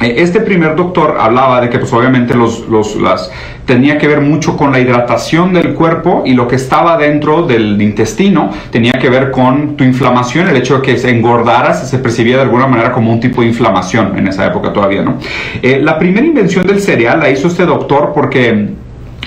Este 0.01 0.41
primer 0.41 0.75
doctor 0.75 1.17
hablaba 1.19 1.61
de 1.61 1.69
que 1.69 1.79
pues 1.79 1.91
obviamente 1.93 2.35
los, 2.35 2.67
los, 2.67 2.97
las, 2.97 3.31
tenía 3.65 3.97
que 3.97 4.07
ver 4.07 4.21
mucho 4.21 4.55
con 4.55 4.71
la 4.71 4.79
hidratación 4.79 5.53
del 5.53 5.73
cuerpo 5.73 6.23
y 6.25 6.33
lo 6.33 6.47
que 6.47 6.55
estaba 6.55 6.97
dentro 6.97 7.45
del 7.45 7.81
intestino 7.81 8.51
tenía 8.71 8.93
que 8.93 9.09
ver 9.09 9.31
con 9.31 9.75
tu 9.75 9.83
inflamación, 9.83 10.47
el 10.47 10.57
hecho 10.57 10.77
de 10.77 10.81
que 10.81 10.97
se 10.97 11.09
engordaras 11.09 11.89
se 11.89 11.97
percibía 11.99 12.37
de 12.37 12.43
alguna 12.43 12.67
manera 12.67 12.91
como 12.91 13.11
un 13.11 13.19
tipo 13.19 13.41
de 13.41 13.47
inflamación 13.47 14.17
en 14.17 14.27
esa 14.27 14.45
época 14.45 14.71
todavía, 14.71 15.01
¿no? 15.01 15.17
Eh, 15.61 15.79
la 15.81 15.97
primera 15.97 16.25
invención 16.25 16.65
del 16.65 16.79
cereal 16.79 17.19
la 17.19 17.29
hizo 17.29 17.47
este 17.47 17.65
doctor 17.65 18.11
porque 18.13 18.69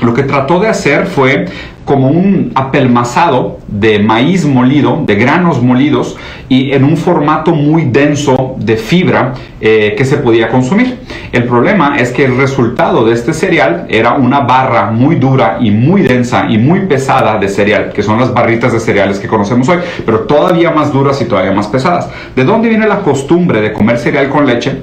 lo 0.00 0.14
que 0.14 0.22
trató 0.22 0.60
de 0.60 0.68
hacer 0.68 1.06
fue 1.06 1.46
como 1.84 2.08
un 2.08 2.52
apelmazado 2.54 3.58
de 3.66 3.98
maíz 3.98 4.44
molido, 4.44 5.02
de 5.06 5.14
granos 5.14 5.62
molidos 5.62 6.16
y 6.48 6.72
en 6.72 6.84
un 6.84 6.96
formato 6.96 7.52
muy 7.52 7.86
denso 7.86 8.56
de 8.58 8.76
fibra 8.76 9.32
eh, 9.60 9.94
que 9.96 10.04
se 10.04 10.18
podía 10.18 10.48
consumir. 10.48 10.98
El 11.32 11.44
problema 11.44 11.98
es 11.98 12.10
que 12.10 12.24
el 12.24 12.36
resultado 12.36 13.04
de 13.04 13.12
este 13.12 13.34
cereal 13.34 13.86
era 13.88 14.14
una 14.14 14.40
barra 14.40 14.90
muy 14.90 15.16
dura 15.16 15.58
y 15.60 15.70
muy 15.70 16.02
densa 16.02 16.46
y 16.48 16.56
muy 16.58 16.86
pesada 16.86 17.38
de 17.38 17.48
cereal, 17.48 17.92
que 17.92 18.02
son 18.02 18.18
las 18.18 18.32
barritas 18.32 18.72
de 18.72 18.80
cereales 18.80 19.18
que 19.18 19.28
conocemos 19.28 19.68
hoy, 19.68 19.78
pero 20.06 20.20
todavía 20.20 20.70
más 20.70 20.92
duras 20.92 21.20
y 21.20 21.26
todavía 21.26 21.52
más 21.52 21.66
pesadas. 21.66 22.08
¿De 22.34 22.44
dónde 22.44 22.68
viene 22.68 22.86
la 22.86 23.00
costumbre 23.00 23.60
de 23.60 23.72
comer 23.72 23.98
cereal 23.98 24.30
con 24.30 24.46
leche? 24.46 24.82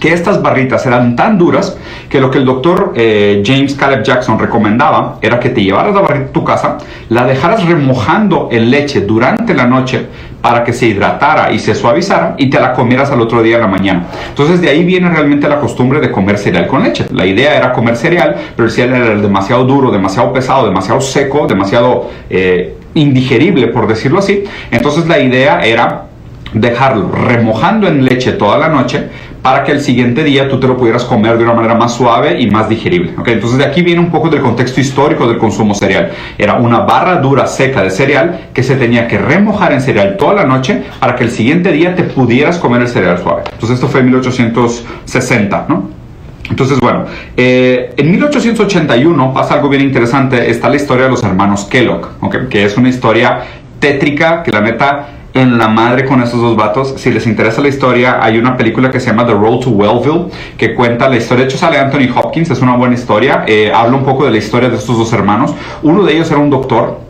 Que 0.00 0.12
estas 0.12 0.42
barritas 0.42 0.84
eran 0.86 1.16
tan 1.16 1.38
duras 1.38 1.76
que 2.08 2.20
lo 2.20 2.30
que 2.30 2.38
el 2.38 2.44
doctor 2.44 2.92
eh, 2.96 3.42
James 3.44 3.74
Caleb 3.74 4.02
Jackson 4.02 4.38
recomendaba 4.38 5.18
era 5.22 5.38
que 5.38 5.50
te 5.50 5.62
llevaras 5.62 5.94
la 5.94 6.00
barrita 6.00 6.30
a 6.30 6.32
tu 6.32 6.44
casa, 6.44 6.78
la 7.08 7.24
dejaras 7.24 7.64
remojando 7.64 8.48
en 8.50 8.70
leche 8.70 9.02
durante 9.02 9.54
la 9.54 9.66
noche 9.66 10.06
para 10.42 10.62
que 10.62 10.72
se 10.72 10.86
hidratara 10.86 11.50
y 11.52 11.58
se 11.58 11.74
suavizara 11.74 12.34
y 12.38 12.50
te 12.50 12.60
la 12.60 12.72
comieras 12.72 13.10
al 13.10 13.20
otro 13.20 13.42
día 13.42 13.56
en 13.56 13.62
la 13.62 13.68
mañana. 13.68 14.06
Entonces 14.28 14.60
de 14.60 14.68
ahí 14.68 14.84
viene 14.84 15.08
realmente 15.08 15.48
la 15.48 15.58
costumbre 15.58 16.00
de 16.00 16.10
comer 16.10 16.38
cereal 16.38 16.66
con 16.66 16.82
leche. 16.82 17.06
La 17.12 17.26
idea 17.26 17.56
era 17.56 17.72
comer 17.72 17.96
cereal, 17.96 18.36
pero 18.54 18.66
el 18.66 18.72
cereal 18.72 19.02
era 19.02 19.20
demasiado 19.20 19.64
duro, 19.64 19.90
demasiado 19.90 20.32
pesado, 20.32 20.66
demasiado 20.66 21.00
seco, 21.00 21.46
demasiado 21.46 22.10
eh, 22.30 22.76
indigerible, 22.94 23.68
por 23.68 23.88
decirlo 23.88 24.20
así. 24.20 24.44
Entonces 24.70 25.06
la 25.06 25.18
idea 25.18 25.64
era 25.64 26.06
dejarlo 26.52 27.10
remojando 27.10 27.88
en 27.88 28.04
leche 28.04 28.32
toda 28.32 28.56
la 28.58 28.68
noche 28.68 29.08
para 29.46 29.62
que 29.62 29.70
el 29.70 29.80
siguiente 29.80 30.24
día 30.24 30.48
tú 30.48 30.58
te 30.58 30.66
lo 30.66 30.76
pudieras 30.76 31.04
comer 31.04 31.38
de 31.38 31.44
una 31.44 31.52
manera 31.52 31.76
más 31.76 31.94
suave 31.94 32.40
y 32.40 32.50
más 32.50 32.68
digerible. 32.68 33.14
¿okay? 33.16 33.34
Entonces 33.34 33.58
de 33.58 33.64
aquí 33.64 33.80
viene 33.80 34.00
un 34.00 34.10
poco 34.10 34.28
del 34.28 34.40
contexto 34.40 34.80
histórico 34.80 35.28
del 35.28 35.38
consumo 35.38 35.72
cereal. 35.72 36.10
Era 36.36 36.54
una 36.54 36.80
barra 36.80 37.20
dura 37.20 37.46
seca 37.46 37.80
de 37.80 37.90
cereal 37.90 38.48
que 38.52 38.64
se 38.64 38.74
tenía 38.74 39.06
que 39.06 39.18
remojar 39.18 39.70
en 39.70 39.80
cereal 39.80 40.16
toda 40.16 40.34
la 40.34 40.46
noche 40.46 40.82
para 40.98 41.14
que 41.14 41.22
el 41.22 41.30
siguiente 41.30 41.70
día 41.70 41.94
te 41.94 42.02
pudieras 42.02 42.58
comer 42.58 42.82
el 42.82 42.88
cereal 42.88 43.18
suave. 43.18 43.44
Entonces 43.52 43.76
esto 43.76 43.86
fue 43.86 44.00
en 44.00 44.06
1860, 44.06 45.66
¿no? 45.68 45.90
Entonces, 46.50 46.80
bueno, 46.80 47.04
eh, 47.36 47.94
en 47.96 48.10
1881 48.10 49.32
pasa 49.32 49.54
algo 49.54 49.68
bien 49.68 49.82
interesante. 49.82 50.50
Está 50.50 50.68
la 50.68 50.74
historia 50.74 51.04
de 51.04 51.10
los 51.10 51.22
hermanos 51.22 51.66
Kellogg, 51.66 52.08
¿okay? 52.20 52.48
que 52.50 52.64
es 52.64 52.76
una 52.76 52.88
historia 52.88 53.42
tétrica 53.78 54.42
que 54.42 54.50
la 54.50 54.60
neta 54.60 55.06
en 55.36 55.58
la 55.58 55.68
madre 55.68 56.04
con 56.04 56.22
esos 56.22 56.40
dos 56.40 56.56
vatos. 56.56 56.94
Si 56.96 57.10
les 57.10 57.26
interesa 57.26 57.60
la 57.60 57.68
historia, 57.68 58.18
hay 58.22 58.38
una 58.38 58.56
película 58.56 58.90
que 58.90 59.00
se 59.00 59.06
llama 59.06 59.26
The 59.26 59.32
Road 59.32 59.60
to 59.60 59.70
Wellville, 59.70 60.30
que 60.56 60.74
cuenta 60.74 61.08
la 61.08 61.16
historia. 61.16 61.44
De 61.44 61.50
hecho, 61.50 61.58
sale 61.58 61.78
Anthony 61.78 62.08
Hopkins, 62.14 62.50
es 62.50 62.60
una 62.60 62.76
buena 62.76 62.94
historia. 62.94 63.44
Eh, 63.46 63.70
habla 63.74 63.96
un 63.96 64.04
poco 64.04 64.24
de 64.24 64.30
la 64.30 64.38
historia 64.38 64.68
de 64.68 64.76
estos 64.76 64.96
dos 64.96 65.12
hermanos. 65.12 65.54
Uno 65.82 66.02
de 66.02 66.14
ellos 66.14 66.30
era 66.30 66.40
un 66.40 66.50
doctor 66.50 67.05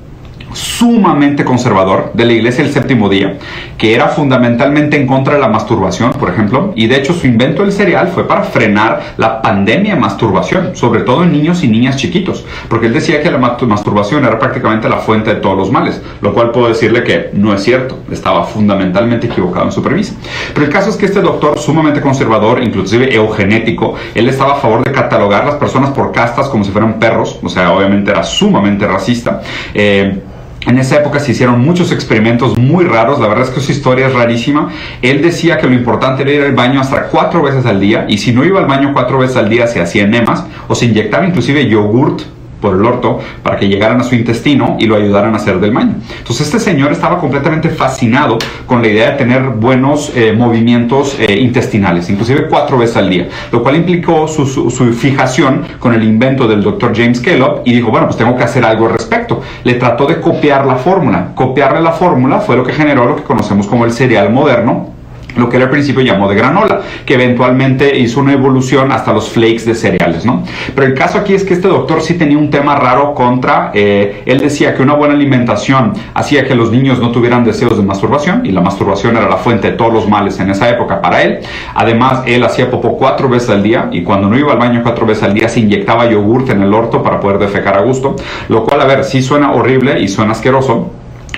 sumamente 0.56 1.44
conservador 1.44 2.12
de 2.14 2.24
la 2.24 2.32
Iglesia 2.32 2.64
del 2.64 2.72
Séptimo 2.72 3.10
Día, 3.10 3.36
que 3.76 3.94
era 3.94 4.08
fundamentalmente 4.08 4.96
en 4.96 5.06
contra 5.06 5.34
de 5.34 5.40
la 5.40 5.48
masturbación, 5.48 6.12
por 6.12 6.30
ejemplo, 6.30 6.72
y 6.74 6.86
de 6.86 6.96
hecho 6.96 7.12
su 7.12 7.26
invento 7.26 7.62
del 7.62 7.72
cereal 7.72 8.08
fue 8.08 8.26
para 8.26 8.42
frenar 8.42 9.14
la 9.18 9.42
pandemia 9.42 9.94
de 9.94 10.00
masturbación, 10.00 10.74
sobre 10.74 11.02
todo 11.02 11.24
en 11.24 11.32
niños 11.32 11.62
y 11.62 11.68
niñas 11.68 11.96
chiquitos, 11.96 12.46
porque 12.70 12.86
él 12.86 12.94
decía 12.94 13.22
que 13.22 13.30
la 13.30 13.38
masturbación 13.38 14.24
era 14.24 14.38
prácticamente 14.38 14.88
la 14.88 14.96
fuente 14.96 15.34
de 15.34 15.40
todos 15.40 15.58
los 15.58 15.70
males, 15.70 16.00
lo 16.22 16.32
cual 16.32 16.52
puedo 16.52 16.68
decirle 16.68 17.04
que 17.04 17.30
no 17.34 17.52
es 17.52 17.62
cierto, 17.62 17.98
estaba 18.10 18.44
fundamentalmente 18.44 19.26
equivocado 19.26 19.66
en 19.66 19.72
su 19.72 19.82
premisa. 19.82 20.14
Pero 20.54 20.64
el 20.64 20.72
caso 20.72 20.88
es 20.88 20.96
que 20.96 21.04
este 21.04 21.20
doctor 21.20 21.58
sumamente 21.58 22.00
conservador, 22.00 22.62
inclusive 22.62 23.14
eugenético, 23.14 23.94
él 24.14 24.26
estaba 24.28 24.54
a 24.54 24.56
favor 24.56 24.82
de 24.82 24.90
catalogar 24.90 25.44
las 25.44 25.56
personas 25.56 25.90
por 25.90 26.12
castas 26.12 26.48
como 26.48 26.64
si 26.64 26.70
fueran 26.70 26.98
perros, 26.98 27.38
o 27.42 27.48
sea, 27.50 27.72
obviamente 27.72 28.10
era 28.10 28.22
sumamente 28.22 28.86
racista. 28.86 29.42
Eh, 29.74 30.18
en 30.66 30.78
esa 30.78 30.96
época 30.96 31.20
se 31.20 31.32
hicieron 31.32 31.60
muchos 31.60 31.92
experimentos 31.92 32.58
muy 32.58 32.84
raros, 32.84 33.20
la 33.20 33.28
verdad 33.28 33.44
es 33.44 33.50
que 33.50 33.60
su 33.60 33.72
historia 33.72 34.08
es 34.08 34.14
rarísima. 34.14 34.70
Él 35.00 35.22
decía 35.22 35.58
que 35.58 35.66
lo 35.66 35.74
importante 35.74 36.22
era 36.22 36.32
ir 36.32 36.42
al 36.42 36.54
baño 36.54 36.80
hasta 36.80 37.04
cuatro 37.04 37.42
veces 37.42 37.64
al 37.66 37.80
día 37.80 38.06
y 38.08 38.18
si 38.18 38.32
no 38.32 38.44
iba 38.44 38.58
al 38.58 38.66
baño 38.66 38.92
cuatro 38.92 39.18
veces 39.18 39.36
al 39.36 39.48
día 39.48 39.66
se 39.66 39.80
hacía 39.80 40.02
enemas 40.02 40.44
o 40.68 40.74
se 40.74 40.86
inyectaba 40.86 41.26
inclusive 41.26 41.68
yogurt 41.68 42.22
por 42.60 42.74
el 42.74 42.84
orto 42.84 43.20
para 43.42 43.56
que 43.56 43.68
llegaran 43.68 44.00
a 44.00 44.04
su 44.04 44.14
intestino 44.14 44.76
y 44.78 44.86
lo 44.86 44.96
ayudaran 44.96 45.34
a 45.34 45.36
hacer 45.36 45.60
del 45.60 45.72
baño. 45.72 45.94
Entonces 46.18 46.46
este 46.46 46.60
señor 46.60 46.92
estaba 46.92 47.18
completamente 47.18 47.68
fascinado 47.68 48.38
con 48.66 48.82
la 48.82 48.88
idea 48.88 49.10
de 49.12 49.16
tener 49.16 49.42
buenos 49.42 50.12
eh, 50.14 50.32
movimientos 50.32 51.16
eh, 51.18 51.38
intestinales, 51.40 52.08
inclusive 52.10 52.48
cuatro 52.48 52.78
veces 52.78 52.96
al 52.96 53.10
día, 53.10 53.28
lo 53.52 53.62
cual 53.62 53.76
implicó 53.76 54.28
su, 54.28 54.46
su, 54.46 54.70
fijación 54.92 55.64
con 55.78 55.94
el 55.94 56.02
invento 56.02 56.46
del 56.46 56.62
doctor 56.62 56.92
James 56.96 57.20
Kellogg 57.20 57.62
y 57.64 57.72
dijo, 57.72 57.90
bueno, 57.90 58.06
pues 58.06 58.16
tengo 58.16 58.36
que 58.36 58.44
hacer 58.44 58.64
algo 58.64 58.86
al 58.86 58.92
respecto. 58.92 59.42
Le 59.64 59.74
trató 59.74 60.06
de 60.06 60.20
copiar 60.20 60.66
la 60.66 60.76
fórmula. 60.76 61.32
Copiarle 61.34 61.80
la 61.80 61.92
fórmula 61.92 62.40
fue 62.40 62.56
lo 62.56 62.64
que 62.64 62.72
generó 62.72 63.06
lo 63.06 63.16
que 63.16 63.22
conocemos 63.22 63.66
como 63.66 63.84
el 63.84 63.92
cereal 63.92 64.32
moderno 64.32 64.95
lo 65.36 65.48
que 65.48 65.56
él 65.56 65.62
al 65.62 65.70
principio 65.70 66.02
llamó 66.02 66.28
de 66.28 66.34
granola, 66.34 66.80
que 67.04 67.14
eventualmente 67.14 67.98
hizo 67.98 68.20
una 68.20 68.32
evolución 68.32 68.92
hasta 68.92 69.12
los 69.12 69.30
flakes 69.30 69.64
de 69.64 69.74
cereales, 69.74 70.24
¿no? 70.24 70.42
Pero 70.74 70.86
el 70.86 70.94
caso 70.94 71.18
aquí 71.18 71.34
es 71.34 71.44
que 71.44 71.54
este 71.54 71.68
doctor 71.68 72.02
sí 72.02 72.14
tenía 72.14 72.38
un 72.38 72.50
tema 72.50 72.76
raro 72.76 73.14
contra, 73.14 73.70
eh, 73.74 74.22
él 74.26 74.40
decía 74.40 74.74
que 74.74 74.82
una 74.82 74.94
buena 74.94 75.14
alimentación 75.14 75.92
hacía 76.14 76.46
que 76.46 76.54
los 76.54 76.70
niños 76.70 77.00
no 77.00 77.10
tuvieran 77.10 77.44
deseos 77.44 77.76
de 77.76 77.82
masturbación, 77.82 78.44
y 78.44 78.52
la 78.52 78.60
masturbación 78.60 79.16
era 79.16 79.28
la 79.28 79.36
fuente 79.36 79.70
de 79.70 79.76
todos 79.76 79.92
los 79.92 80.08
males 80.08 80.38
en 80.40 80.50
esa 80.50 80.68
época 80.68 81.00
para 81.00 81.22
él. 81.22 81.40
Además, 81.74 82.22
él 82.26 82.42
hacía 82.44 82.70
popó 82.70 82.96
cuatro 82.96 83.28
veces 83.28 83.50
al 83.50 83.62
día, 83.62 83.88
y 83.92 84.02
cuando 84.02 84.28
no 84.28 84.38
iba 84.38 84.52
al 84.52 84.58
baño 84.58 84.80
cuatro 84.82 85.06
veces 85.06 85.24
al 85.24 85.34
día 85.34 85.48
se 85.48 85.60
inyectaba 85.60 86.06
yogurte 86.06 86.52
en 86.52 86.62
el 86.62 86.72
orto 86.72 87.02
para 87.02 87.20
poder 87.20 87.38
defecar 87.38 87.76
a 87.76 87.82
gusto, 87.82 88.16
lo 88.48 88.64
cual, 88.64 88.80
a 88.80 88.84
ver, 88.84 89.04
sí 89.04 89.22
suena 89.22 89.52
horrible 89.52 90.00
y 90.00 90.08
suena 90.08 90.32
asqueroso, 90.32 90.90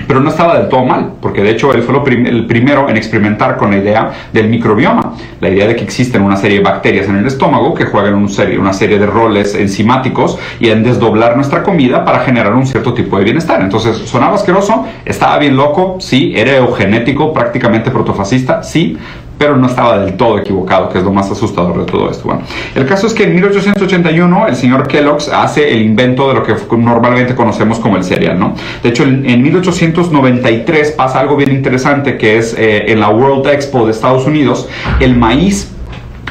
pero 0.07 0.21
no 0.21 0.31
estaba 0.31 0.59
del 0.59 0.69
todo 0.69 0.85
mal, 0.85 1.13
porque 1.21 1.43
de 1.43 1.51
hecho 1.51 1.73
él 1.73 1.83
fue 1.83 1.95
el 1.95 2.47
primero 2.47 2.89
en 2.89 2.97
experimentar 2.97 3.57
con 3.57 3.71
la 3.71 3.79
idea 3.79 4.13
del 4.33 4.49
microbioma, 4.49 5.15
la 5.41 5.49
idea 5.49 5.67
de 5.67 5.77
que 5.77 5.85
existen 5.85 6.23
una 6.23 6.37
serie 6.37 6.59
de 6.59 6.65
bacterias 6.65 7.09
en 7.09 7.17
el 7.17 7.27
estómago 7.27 7.75
que 7.75 7.85
juegan 7.85 8.15
una 8.15 8.73
serie 8.73 8.99
de 8.99 9.07
roles 9.07 9.55
enzimáticos 9.55 10.39
y 10.61 10.69
en 10.69 10.83
desdoblar 10.83 11.37
nuestra 11.37 11.63
comida 11.63 12.05
para 12.05 12.21
generar 12.21 12.55
un 12.55 12.67
cierto 12.67 12.95
tipo 12.95 13.19
de 13.19 13.25
bienestar. 13.25 13.61
Entonces, 13.61 13.97
sonaba 13.97 14.35
asqueroso, 14.35 14.87
estaba 15.05 15.39
bien 15.39 15.57
loco, 15.57 15.97
sí, 16.01 16.33
era 16.37 16.57
eugenético, 16.57 17.33
prácticamente 17.33 17.91
protofascista, 17.91 18.63
sí, 18.63 18.97
pero 19.39 19.57
no 19.57 19.67
estaba 19.69 20.01
del 20.01 20.17
todo 20.17 20.39
equivocado, 20.39 20.89
que 20.89 20.99
es 20.99 21.05
lo 21.05 21.13
más 21.13 21.31
asustador 21.31 21.79
de 21.79 21.91
todo 21.91 22.11
esto. 22.11 22.25
Bueno, 22.25 22.43
el 22.75 22.85
caso 22.87 23.07
es 23.07 23.15
que 23.15 23.25
en 23.25 23.35
1881 23.35 24.49
el 24.49 24.57
señor 24.57 24.89
Kellogg's 24.89 25.29
hace 25.29 25.73
el 25.73 25.83
invento 25.83 26.29
de 26.29 26.35
lo 26.35 26.43
que 26.43 26.55
normalmente 26.77 27.35
conocemos 27.35 27.79
como 27.79 27.97
el 27.97 28.05
cereal, 28.05 28.39
¿no? 28.39 28.55
De 28.83 28.89
hecho, 28.89 29.05
en, 29.05 29.43
1893 29.43 30.93
pasa 30.93 31.21
algo 31.21 31.37
bien 31.37 31.53
interesante, 31.53 32.19
que 32.19 32.39
es 32.39 32.55
eh, 32.59 32.91
en 32.91 33.01
la 33.01 33.11
World 33.11 33.47
Expo 33.47 33.87
de 33.87 33.93
Estados 33.93 34.27
Unidos, 34.27 34.69
el 35.01 35.17
maíz 35.17 35.73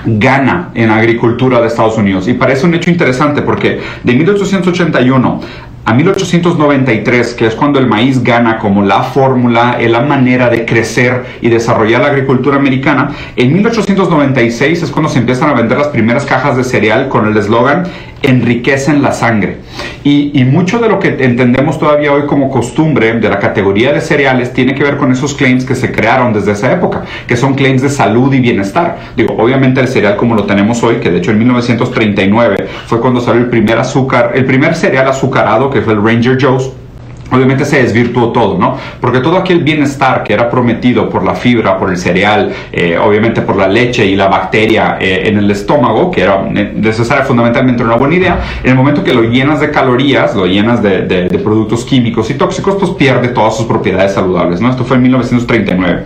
gana 0.05 0.69
en 0.73 0.89
agricultura 0.89 1.59
de 1.61 1.67
Estados 1.67 1.97
Unidos. 1.97 2.27
Y 2.27 2.33
parece 2.33 2.65
un 2.65 2.73
hecho 2.73 2.89
interesante 2.89 3.41
porque 3.41 3.79
de 4.03 4.13
1881 4.13 5.41
a 5.87 5.93
1893, 5.93 7.33
que 7.33 7.47
es 7.47 7.55
cuando 7.55 7.79
el 7.79 7.87
maíz 7.87 8.21
gana 8.21 8.57
como 8.57 8.83
la 8.83 9.03
fórmula, 9.03 9.77
la 9.79 10.01
manera 10.01 10.49
de 10.49 10.65
crecer 10.65 11.23
y 11.39 11.47
desarrollar 11.47 12.01
la 12.01 12.07
agricultura 12.07 12.57
americana, 12.57 13.11
en 13.37 13.53
1896 13.53 14.83
es 14.83 14.91
cuando 14.91 15.09
se 15.09 15.19
empiezan 15.19 15.49
a 15.49 15.53
vender 15.53 15.77
las 15.77 15.87
primeras 15.87 16.25
cajas 16.25 16.57
de 16.57 16.65
cereal 16.65 17.07
con 17.07 17.25
el 17.25 17.37
eslogan 17.37 17.85
enriquecen 18.21 19.01
la 19.01 19.11
sangre. 19.11 19.57
Y, 20.03 20.43
mucho 20.45 20.79
de 20.79 20.87
lo 20.87 20.99
que 20.99 21.09
entendemos 21.19 21.77
todavía 21.77 22.13
hoy 22.13 22.25
como 22.25 22.49
costumbre 22.49 23.19
de 23.19 23.29
la 23.29 23.39
categoría 23.39 23.91
de 23.91 23.99
cereales 23.99 24.53
tiene 24.53 24.73
que 24.73 24.83
ver 24.83 24.95
con 24.95 25.11
esos 25.11 25.33
claims 25.33 25.65
que 25.65 25.75
se 25.75 25.91
crearon 25.91 26.31
desde 26.31 26.53
esa 26.53 26.71
época, 26.71 27.03
que 27.27 27.35
son 27.35 27.55
claims 27.55 27.81
de 27.81 27.89
salud 27.89 28.33
y 28.33 28.39
bienestar. 28.39 28.97
Digo, 29.17 29.35
obviamente 29.37 29.81
el 29.81 29.89
cereal 29.89 30.15
como 30.15 30.33
lo 30.33 30.45
tenemos 30.45 30.81
hoy, 30.83 30.95
que 30.95 31.11
de 31.11 31.17
hecho 31.17 31.31
en 31.31 31.39
1939 31.39 32.67
fue 32.85 33.01
cuando 33.01 33.19
salió 33.19 33.41
el 33.41 33.49
primer 33.49 33.77
azúcar, 33.77 34.31
el 34.35 34.45
primer 34.45 34.75
cereal 34.75 35.07
azucarado 35.09 35.69
que 35.69 35.76
fue 35.81 35.93
el 35.93 36.03
Ranger 36.03 36.37
Joe's 36.41 36.71
obviamente 37.31 37.65
se 37.65 37.81
desvirtuó 37.81 38.31
todo, 38.31 38.57
¿no? 38.57 38.77
Porque 39.01 39.19
todo 39.19 39.37
aquel 39.37 39.63
bienestar 39.63 40.23
que 40.23 40.33
era 40.33 40.49
prometido 40.49 41.09
por 41.09 41.23
la 41.23 41.35
fibra, 41.35 41.77
por 41.77 41.89
el 41.89 41.97
cereal, 41.97 42.53
eh, 42.71 42.97
obviamente 42.97 43.41
por 43.41 43.55
la 43.55 43.67
leche 43.67 44.05
y 44.05 44.15
la 44.15 44.27
bacteria 44.27 44.97
eh, 44.99 45.23
en 45.25 45.37
el 45.37 45.49
estómago, 45.51 46.11
que 46.11 46.21
era 46.21 46.43
necesaria 46.43 47.23
fundamentalmente 47.25 47.83
una 47.83 47.95
buena 47.95 48.15
idea, 48.15 48.39
en 48.63 48.71
el 48.71 48.75
momento 48.75 49.03
que 49.03 49.13
lo 49.13 49.23
llenas 49.23 49.59
de 49.59 49.71
calorías, 49.71 50.35
lo 50.35 50.45
llenas 50.45 50.81
de, 50.81 51.27
productos 51.43 51.85
químicos 51.85 52.29
y 52.29 52.33
tóxicos, 52.33 52.75
pues 52.79 52.91
pierde 52.91 53.29
todas 53.29 53.55
sus 53.55 53.67
propiedades 53.67 54.13
saludables, 54.13 54.59
¿no? 54.59 54.69
Esto 54.69 54.83
fue 54.83 54.97
en 54.97 55.03
1939. 55.03 56.03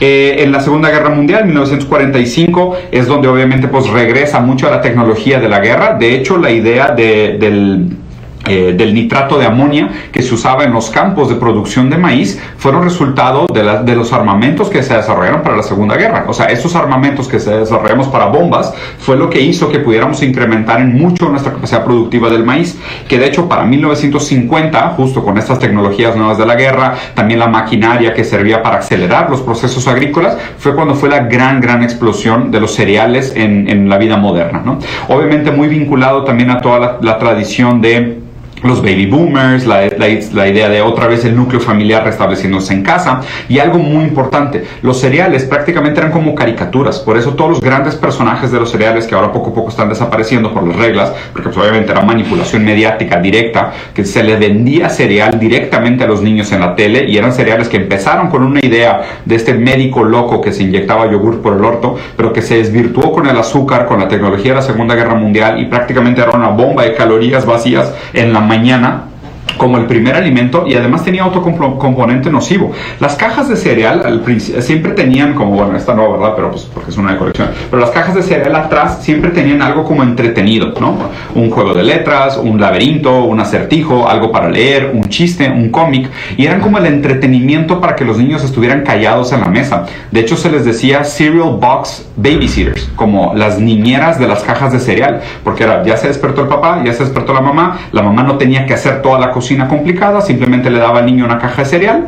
Eh, 0.00 0.36
en 0.38 0.52
la 0.52 0.60
Segunda 0.60 0.90
Guerra 0.90 1.08
Mundial, 1.08 1.46
1945, 1.46 2.76
es 2.92 3.06
donde 3.06 3.28
obviamente 3.28 3.66
pues 3.66 3.88
regresa 3.88 4.40
mucho 4.40 4.68
a 4.68 4.70
la 4.70 4.80
tecnología 4.80 5.40
de 5.40 5.48
la 5.48 5.60
guerra. 5.60 5.96
De 5.98 6.14
hecho, 6.14 6.36
la 6.36 6.50
idea 6.50 6.92
del 6.92 7.96
eh, 8.46 8.74
del 8.76 8.94
nitrato 8.94 9.38
de 9.38 9.46
amonia 9.46 9.88
que 10.12 10.22
se 10.22 10.34
usaba 10.34 10.64
en 10.64 10.72
los 10.72 10.90
campos 10.90 11.28
de 11.28 11.36
producción 11.36 11.88
de 11.88 11.96
maíz 11.96 12.40
fueron 12.58 12.82
resultado 12.82 13.46
de, 13.46 13.62
de, 13.84 13.96
los 13.96 14.12
armamentos 14.12 14.68
que 14.68 14.82
se 14.82 14.94
desarrollaron 14.94 15.42
para 15.42 15.56
la 15.56 15.62
Segunda 15.62 15.96
Guerra. 15.96 16.24
O 16.28 16.34
sea, 16.34 16.46
esos 16.46 16.74
armamentos 16.74 17.26
que 17.28 17.40
se 17.40 17.56
desarrollamos 17.56 18.08
para 18.08 18.26
bombas 18.26 18.74
fue 18.98 19.16
lo 19.16 19.30
que 19.30 19.40
hizo 19.40 19.70
que 19.70 19.78
pudiéramos 19.78 20.22
incrementar 20.22 20.80
en 20.80 20.94
mucho 20.94 21.28
nuestra 21.28 21.52
capacidad 21.52 21.84
productiva 21.84 22.28
del 22.28 22.44
maíz, 22.44 22.78
que 23.08 23.18
de 23.18 23.26
hecho 23.26 23.48
para 23.48 23.64
1950, 23.64 24.94
justo 24.96 25.24
con 25.24 25.38
estas 25.38 25.58
tecnologías 25.58 26.16
nuevas 26.16 26.38
de 26.38 26.46
la 26.46 26.54
guerra, 26.54 26.94
también 27.14 27.40
la 27.40 27.48
maquinaria 27.48 28.14
que 28.14 28.24
servía 28.24 28.62
para 28.62 28.78
acelerar 28.78 29.30
los 29.30 29.40
procesos 29.40 29.88
agrícolas, 29.88 30.36
fue 30.58 30.74
cuando 30.74 30.94
fue 30.94 31.08
la 31.08 31.20
gran, 31.20 31.60
gran 31.60 31.82
explosión 31.82 32.50
de 32.50 32.60
los 32.60 32.74
cereales 32.74 33.32
en, 33.34 33.68
en 33.68 33.88
la 33.88 33.98
vida 33.98 34.16
moderna. 34.16 34.62
¿no? 34.64 34.78
Obviamente 35.08 35.50
muy 35.50 35.68
vinculado 35.68 36.24
también 36.24 36.50
a 36.50 36.60
toda 36.60 36.98
la 37.00 37.18
tradición 37.18 37.80
de 37.80 38.24
los 38.64 38.80
baby 38.80 39.06
boomers, 39.06 39.66
la, 39.66 39.86
idea 39.86 40.68
de 40.68 40.82
otra 40.82 41.06
vez 41.06 41.24
el 41.24 41.36
núcleo 41.36 41.60
familiar 41.60 42.04
restableciéndose 42.04 42.72
en 42.72 42.82
casa. 42.82 43.20
Y 43.48 43.58
algo 43.58 43.78
muy 43.78 44.04
importante, 44.04 44.64
los 44.82 45.00
cereales 45.00 45.44
prácticamente 45.44 46.00
eran 46.00 46.12
como 46.12 46.34
caricaturas, 46.34 46.98
por 46.98 47.16
eso 47.16 47.34
todos 47.34 47.50
los 47.50 47.60
grandes 47.60 47.94
personajes 47.94 48.50
de 48.50 48.60
los 48.60 48.70
cereales 48.70 49.06
que 49.06 49.14
ahora 49.14 49.32
poco 49.32 49.50
a 49.50 49.54
poco 49.54 49.68
están 49.68 49.88
desapareciendo 49.88 50.52
por 50.52 50.66
las 50.66 50.76
reglas, 50.76 51.12
porque 51.32 51.48
pues, 51.48 51.58
obviamente 51.58 51.92
era 51.92 52.00
manipulación 52.00 52.64
mediática 52.64 53.20
directa, 53.20 53.72
que 53.94 54.04
se 54.04 54.22
le 54.22 54.36
vendía 54.36 54.88
cereal 54.88 55.38
directamente 55.38 56.04
a 56.04 56.06
los 56.06 56.22
niños 56.22 56.50
en 56.52 56.60
la 56.60 56.74
tele 56.74 57.04
y 57.08 57.16
eran 57.16 57.32
cereales 57.32 57.68
que 57.68 57.76
empezaron 57.76 58.28
con 58.28 58.42
una 58.42 58.60
idea 58.60 59.02
de 59.24 59.34
este 59.34 59.54
médico 59.54 60.04
loco 60.04 60.40
que 60.40 60.52
se 60.52 60.62
inyectaba 60.62 61.10
yogur 61.10 61.40
por 61.40 61.54
el 61.54 61.64
orto, 61.64 61.96
pero 62.16 62.32
que 62.32 62.42
se 62.42 62.56
desvirtuó 62.56 63.12
con 63.12 63.26
el 63.26 63.36
azúcar, 63.36 63.86
con 63.86 64.00
la 64.00 64.08
tecnología 64.08 64.52
de 64.52 64.56
la 64.56 64.62
Segunda 64.62 64.94
Guerra 64.94 65.14
Mundial 65.14 65.60
y 65.60 65.66
prácticamente 65.66 66.20
era 66.20 66.32
una 66.32 66.48
bomba 66.48 66.84
de 66.84 66.94
calorías 66.94 67.46
vacías 67.46 67.92
en 68.12 68.32
la 68.32 68.40
mañana 68.56 69.13
como 69.56 69.78
el 69.78 69.86
primer 69.86 70.16
alimento 70.16 70.64
y 70.66 70.74
además 70.74 71.04
tenía 71.04 71.26
otro 71.26 71.42
componente 71.42 72.30
nocivo. 72.30 72.72
Las 73.00 73.16
cajas 73.16 73.48
de 73.48 73.56
cereal 73.56 74.02
al 74.04 74.24
siempre 74.40 74.92
tenían 74.92 75.34
como, 75.34 75.52
bueno, 75.52 75.76
esta 75.76 75.94
no, 75.94 76.12
¿verdad? 76.12 76.32
Pero 76.34 76.50
pues 76.50 76.64
porque 76.64 76.90
es 76.90 76.96
una 76.96 77.12
de 77.12 77.18
colección. 77.18 77.50
Pero 77.70 77.80
las 77.80 77.90
cajas 77.90 78.14
de 78.14 78.22
cereal 78.22 78.54
atrás 78.56 78.98
siempre 79.02 79.30
tenían 79.30 79.62
algo 79.62 79.84
como 79.84 80.02
entretenido, 80.02 80.74
¿no? 80.80 80.96
Un 81.34 81.50
juego 81.50 81.74
de 81.74 81.82
letras, 81.82 82.36
un 82.36 82.60
laberinto, 82.60 83.24
un 83.24 83.40
acertijo, 83.40 84.08
algo 84.08 84.32
para 84.32 84.48
leer, 84.48 84.90
un 84.92 85.04
chiste, 85.08 85.48
un 85.48 85.70
cómic. 85.70 86.08
Y 86.36 86.46
eran 86.46 86.60
como 86.60 86.78
el 86.78 86.86
entretenimiento 86.86 87.80
para 87.80 87.94
que 87.96 88.04
los 88.04 88.18
niños 88.18 88.42
estuvieran 88.44 88.82
callados 88.82 89.32
en 89.32 89.40
la 89.40 89.48
mesa. 89.48 89.86
De 90.10 90.20
hecho, 90.20 90.36
se 90.36 90.50
les 90.50 90.64
decía 90.64 91.04
cereal 91.04 91.56
box 91.60 92.06
babysitters, 92.16 92.90
como 92.96 93.34
las 93.34 93.58
niñeras 93.58 94.18
de 94.18 94.26
las 94.26 94.42
cajas 94.42 94.72
de 94.72 94.80
cereal. 94.80 95.20
Porque 95.42 95.64
era, 95.64 95.82
ya 95.84 95.96
se 95.96 96.08
despertó 96.08 96.42
el 96.42 96.48
papá, 96.48 96.82
ya 96.84 96.92
se 96.92 97.04
despertó 97.04 97.32
la 97.34 97.40
mamá, 97.40 97.78
la 97.92 98.02
mamá 98.02 98.22
no 98.22 98.36
tenía 98.36 98.66
que 98.66 98.74
hacer 98.74 99.02
toda 99.02 99.18
la 99.18 99.30
cocina 99.34 99.66
complicada, 99.68 100.20
simplemente 100.20 100.70
le 100.70 100.78
daba 100.78 101.00
al 101.00 101.06
niño 101.06 101.24
una 101.24 101.38
caja 101.38 101.62
de 101.62 101.68
cereal, 101.68 102.06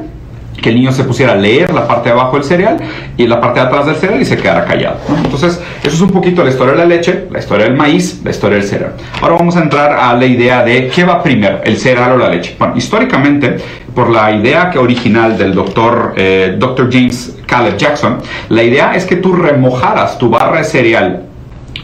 que 0.62 0.70
el 0.70 0.76
niño 0.76 0.92
se 0.92 1.04
pusiera 1.04 1.32
a 1.32 1.36
leer 1.36 1.74
la 1.74 1.86
parte 1.86 2.08
de 2.08 2.14
abajo 2.14 2.36
del 2.36 2.44
cereal 2.44 2.78
y 3.16 3.26
la 3.26 3.40
parte 3.40 3.60
de 3.60 3.66
atrás 3.66 3.86
del 3.86 3.96
cereal 3.96 4.22
y 4.22 4.24
se 4.24 4.36
quedara 4.36 4.64
callado. 4.64 4.96
Entonces, 5.22 5.60
eso 5.82 5.94
es 5.94 6.00
un 6.00 6.10
poquito 6.10 6.42
la 6.42 6.50
historia 6.50 6.72
de 6.72 6.78
la 6.78 6.86
leche, 6.86 7.26
la 7.30 7.40
historia 7.40 7.66
del 7.66 7.76
maíz, 7.76 8.22
la 8.24 8.30
historia 8.30 8.58
del 8.58 8.66
cereal. 8.66 8.92
Ahora 9.20 9.36
vamos 9.36 9.56
a 9.56 9.62
entrar 9.62 9.92
a 9.92 10.14
la 10.14 10.24
idea 10.24 10.64
de 10.64 10.88
qué 10.88 11.04
va 11.04 11.22
primero, 11.22 11.60
el 11.64 11.76
cereal 11.76 12.12
o 12.12 12.16
la 12.16 12.28
leche. 12.30 12.54
Bueno, 12.58 12.74
históricamente, 12.76 13.56
por 13.94 14.08
la 14.08 14.32
idea 14.32 14.70
que 14.70 14.78
original 14.78 15.36
del 15.36 15.52
doctor 15.52 16.14
eh, 16.16 16.54
Dr. 16.58 16.88
James 16.90 17.36
Caleb 17.46 17.76
Jackson, 17.76 18.18
la 18.48 18.62
idea 18.62 18.94
es 18.94 19.04
que 19.04 19.16
tú 19.16 19.34
remojaras 19.34 20.16
tu 20.16 20.30
barra 20.30 20.58
de 20.58 20.64
cereal 20.64 21.22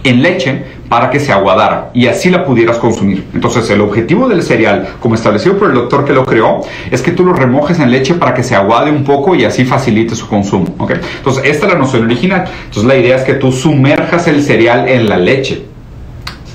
en 0.04 0.22
leche 0.22 0.64
para 0.92 1.08
que 1.08 1.18
se 1.18 1.32
aguadara 1.32 1.88
y 1.94 2.06
así 2.06 2.28
la 2.28 2.44
pudieras 2.44 2.76
consumir. 2.76 3.24
Entonces 3.32 3.70
el 3.70 3.80
objetivo 3.80 4.28
del 4.28 4.42
cereal, 4.42 4.88
como 5.00 5.14
establecido 5.14 5.56
por 5.56 5.70
el 5.70 5.74
doctor 5.74 6.04
que 6.04 6.12
lo 6.12 6.26
creó, 6.26 6.60
es 6.90 7.00
que 7.00 7.12
tú 7.12 7.24
lo 7.24 7.32
remojes 7.32 7.78
en 7.80 7.90
leche 7.90 8.12
para 8.12 8.34
que 8.34 8.42
se 8.42 8.54
aguade 8.54 8.90
un 8.90 9.02
poco 9.02 9.34
y 9.34 9.46
así 9.46 9.64
facilite 9.64 10.14
su 10.14 10.28
consumo. 10.28 10.66
¿okay? 10.76 10.98
Entonces 11.16 11.44
esta 11.46 11.66
es 11.66 11.72
la 11.72 11.78
noción 11.78 12.04
original. 12.04 12.44
Entonces 12.66 12.84
la 12.84 12.98
idea 12.98 13.16
es 13.16 13.22
que 13.22 13.32
tú 13.32 13.52
sumerjas 13.52 14.28
el 14.28 14.42
cereal 14.42 14.86
en 14.86 15.08
la 15.08 15.16
leche 15.16 15.71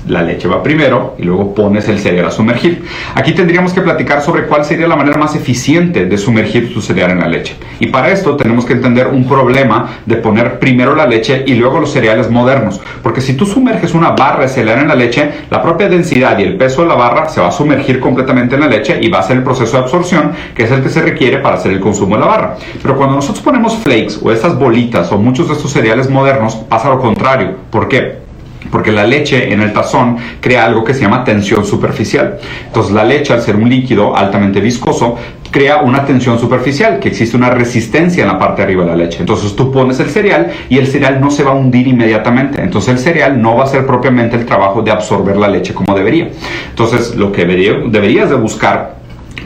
la 0.08 0.22
leche 0.22 0.48
va 0.48 0.62
primero 0.62 1.14
y 1.18 1.22
luego 1.22 1.54
pones 1.54 1.88
el 1.88 1.98
cereal 1.98 2.26
a 2.26 2.30
sumergir. 2.30 2.84
Aquí 3.14 3.32
tendríamos 3.32 3.72
que 3.72 3.80
platicar 3.80 4.22
sobre 4.22 4.46
cuál 4.46 4.64
sería 4.64 4.88
la 4.88 4.96
manera 4.96 5.18
más 5.18 5.34
eficiente 5.34 6.06
de 6.06 6.18
sumergir 6.18 6.72
tu 6.72 6.80
cereal 6.80 7.10
en 7.12 7.20
la 7.20 7.28
leche. 7.28 7.56
Y 7.78 7.88
para 7.88 8.10
esto 8.10 8.36
tenemos 8.36 8.64
que 8.64 8.72
entender 8.72 9.08
un 9.08 9.26
problema 9.26 9.88
de 10.06 10.16
poner 10.16 10.58
primero 10.58 10.94
la 10.94 11.06
leche 11.06 11.44
y 11.46 11.54
luego 11.54 11.80
los 11.80 11.92
cereales 11.92 12.30
modernos. 12.30 12.80
Porque 13.02 13.20
si 13.20 13.34
tú 13.34 13.46
sumerges 13.46 13.94
una 13.94 14.10
barra 14.10 14.42
de 14.42 14.48
cereal 14.48 14.80
en 14.80 14.88
la 14.88 14.94
leche, 14.94 15.30
la 15.50 15.62
propia 15.62 15.88
densidad 15.88 16.38
y 16.38 16.42
el 16.42 16.56
peso 16.56 16.82
de 16.82 16.88
la 16.88 16.94
barra 16.94 17.28
se 17.28 17.40
va 17.40 17.48
a 17.48 17.52
sumergir 17.52 18.00
completamente 18.00 18.54
en 18.54 18.62
la 18.62 18.68
leche 18.68 18.98
y 19.00 19.08
va 19.08 19.20
a 19.20 19.22
ser 19.22 19.38
el 19.38 19.42
proceso 19.42 19.76
de 19.76 19.84
absorción 19.84 20.32
que 20.54 20.64
es 20.64 20.70
el 20.70 20.82
que 20.82 20.88
se 20.88 21.02
requiere 21.02 21.38
para 21.38 21.56
hacer 21.56 21.72
el 21.72 21.80
consumo 21.80 22.16
de 22.16 22.20
la 22.20 22.26
barra. 22.26 22.56
Pero 22.82 22.96
cuando 22.96 23.16
nosotros 23.16 23.42
ponemos 23.44 23.76
flakes 23.76 24.18
o 24.22 24.32
estas 24.32 24.58
bolitas 24.58 25.12
o 25.12 25.18
muchos 25.18 25.48
de 25.48 25.54
estos 25.54 25.70
cereales 25.70 26.08
modernos, 26.10 26.56
pasa 26.56 26.88
lo 26.88 26.98
contrario. 26.98 27.56
¿Por 27.70 27.88
qué? 27.88 28.27
Porque 28.70 28.92
la 28.92 29.06
leche 29.06 29.52
en 29.52 29.60
el 29.60 29.72
tazón 29.72 30.16
crea 30.40 30.64
algo 30.64 30.84
que 30.84 30.94
se 30.94 31.02
llama 31.02 31.24
tensión 31.24 31.64
superficial. 31.64 32.38
Entonces 32.66 32.92
la 32.92 33.04
leche, 33.04 33.32
al 33.32 33.42
ser 33.42 33.56
un 33.56 33.68
líquido 33.68 34.16
altamente 34.16 34.60
viscoso, 34.60 35.16
crea 35.50 35.78
una 35.78 36.04
tensión 36.04 36.38
superficial, 36.38 36.98
que 36.98 37.08
existe 37.08 37.36
una 37.36 37.50
resistencia 37.50 38.22
en 38.22 38.28
la 38.28 38.38
parte 38.38 38.62
de 38.62 38.64
arriba 38.64 38.84
de 38.84 38.90
la 38.90 38.96
leche. 38.96 39.18
Entonces 39.20 39.56
tú 39.56 39.72
pones 39.72 39.98
el 40.00 40.10
cereal 40.10 40.50
y 40.68 40.78
el 40.78 40.86
cereal 40.86 41.20
no 41.20 41.30
se 41.30 41.42
va 41.42 41.52
a 41.52 41.54
hundir 41.54 41.86
inmediatamente. 41.86 42.62
Entonces 42.62 42.94
el 42.94 42.98
cereal 42.98 43.40
no 43.40 43.56
va 43.56 43.62
a 43.62 43.64
hacer 43.64 43.86
propiamente 43.86 44.36
el 44.36 44.44
trabajo 44.44 44.82
de 44.82 44.90
absorber 44.90 45.36
la 45.36 45.48
leche 45.48 45.74
como 45.74 45.94
debería. 45.96 46.30
Entonces 46.70 47.14
lo 47.16 47.32
que 47.32 47.44
deberías 47.44 48.30
de 48.30 48.36
buscar 48.36 48.97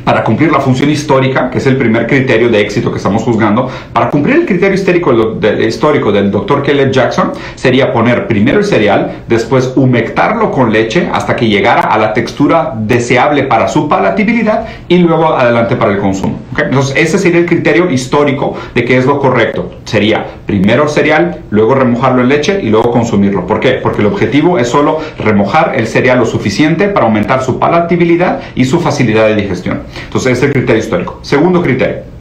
para 0.04 0.25
cumplir 0.25 0.50
la 0.50 0.61
función 0.61 0.90
histórica, 0.90 1.50
que 1.50 1.59
es 1.59 1.66
el 1.66 1.76
primer 1.76 2.06
criterio 2.06 2.49
de 2.49 2.61
éxito 2.61 2.90
que 2.90 2.97
estamos 2.99 3.23
juzgando, 3.23 3.68
para 3.92 4.11
cumplir 4.11 4.37
el 4.37 4.47
criterio 4.47 4.75
histórico, 4.75 6.12
del 6.12 6.30
doctor 6.30 6.62
Caleb 6.62 6.90
Jackson, 6.90 7.32
sería 7.54 7.92
poner 7.92 8.26
primero 8.26 8.59
el 8.59 8.64
cereal, 8.64 9.23
después 9.28 9.73
humectarlo 9.76 10.50
con 10.50 10.73
leche 10.73 11.09
hasta 11.12 11.37
que 11.37 11.49
llegara 11.49 11.82
a 11.82 11.99
la 11.99 12.12
textura 12.12 12.73
deseable 12.76 13.44
para 13.44 13.68
su 13.68 13.88
palatabilidad 13.88 14.66
y 14.88 14.99
luego 14.99 15.35
adelante 15.35 15.76
para 15.76 15.92
el 15.92 15.99
consumo. 15.99 16.40
Entonces, 16.56 16.94
ese 16.97 17.18
sería 17.18 17.40
el 17.40 17.47
criterio 17.47 17.90
histórico 17.90 18.56
de 18.75 18.85
qué 18.85 18.97
es 18.97 19.06
lo 19.06 19.18
correcto. 19.18 19.73
Sería 19.85 20.26
primero 20.47 20.88
cereal, 20.88 21.42
luego 21.50 21.75
remojarlo 21.75 22.23
en 22.23 22.28
leche 22.28 22.61
y 22.62 22.71
luego 22.71 22.90
consumirlo. 22.90 23.47
¿Por 23.47 23.61
qué? 23.61 23.73
Porque 23.82 24.00
el 24.00 24.06
objetivo 24.06 24.59
es 24.59 24.68
solo 24.68 25.00
remojar 25.18 25.75
el 25.76 25.87
cereal 25.87 26.18
lo 26.18 26.26
suficiente 26.26 26.88
para 26.88 27.06
aumentar 27.06 27.42
su 27.42 27.59
palatabilidad 27.59 28.40
y 28.54 28.64
su 28.64 28.80
facilidad 28.80 29.26
de 29.26 29.37
digestión. 29.37 29.82
Entonces, 30.04 30.32
ese 30.32 30.46
es 30.46 30.49
el 30.49 30.52
criterio 30.52 30.82
histórico. 30.82 31.18
Segundo 31.22 31.62
criterio, 31.62 32.12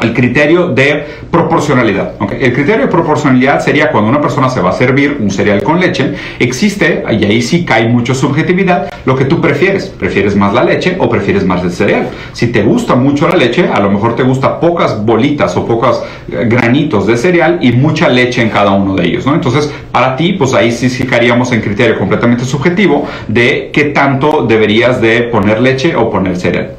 el 0.00 0.14
criterio 0.14 0.68
de 0.68 1.04
proporcionalidad. 1.30 2.14
El 2.40 2.52
criterio 2.52 2.82
de 2.82 2.88
proporcionalidad 2.88 3.60
sería 3.60 3.90
cuando 3.90 4.10
una 4.10 4.20
persona 4.20 4.48
se 4.48 4.60
va 4.60 4.70
a 4.70 4.72
servir 4.72 5.16
un 5.20 5.30
cereal 5.30 5.62
con 5.62 5.80
leche, 5.80 6.14
existe, 6.38 7.04
y 7.10 7.24
ahí 7.24 7.42
sí 7.42 7.64
cae 7.64 7.88
mucha 7.88 8.14
subjetividad, 8.14 8.92
lo 9.04 9.16
que 9.16 9.24
tú 9.24 9.40
prefieres. 9.40 9.86
¿Prefieres 9.86 10.36
más 10.36 10.54
la 10.54 10.64
leche 10.64 10.96
o 10.98 11.08
prefieres 11.08 11.44
más 11.44 11.62
el 11.64 11.72
cereal? 11.72 12.08
Si 12.32 12.48
te 12.48 12.62
gusta 12.62 12.94
mucho 12.94 13.28
la 13.28 13.36
leche, 13.36 13.68
a 13.72 13.80
lo 13.80 13.90
mejor 13.90 14.14
te 14.14 14.22
gusta 14.22 14.60
pocas 14.60 15.04
bolitas 15.04 15.56
o 15.56 15.66
pocos 15.66 16.02
eh, 16.30 16.46
granitos 16.48 17.06
de 17.06 17.16
cereal 17.16 17.58
y 17.60 17.72
mucha 17.72 18.08
leche 18.08 18.42
en 18.42 18.50
cada 18.50 18.72
uno 18.72 18.94
de 18.94 19.06
ellos. 19.06 19.26
¿no? 19.26 19.34
Entonces, 19.34 19.72
para 19.90 20.16
ti, 20.16 20.34
pues 20.34 20.54
ahí 20.54 20.70
sí, 20.70 20.88
sí 20.88 21.06
caeríamos 21.06 21.50
en 21.52 21.60
criterio 21.60 21.98
completamente 21.98 22.44
subjetivo 22.44 23.06
de 23.26 23.70
qué 23.72 23.84
tanto 23.86 24.46
deberías 24.46 25.00
de 25.00 25.22
poner 25.22 25.60
leche 25.60 25.96
o 25.96 26.10
poner 26.10 26.36
cereal. 26.36 26.77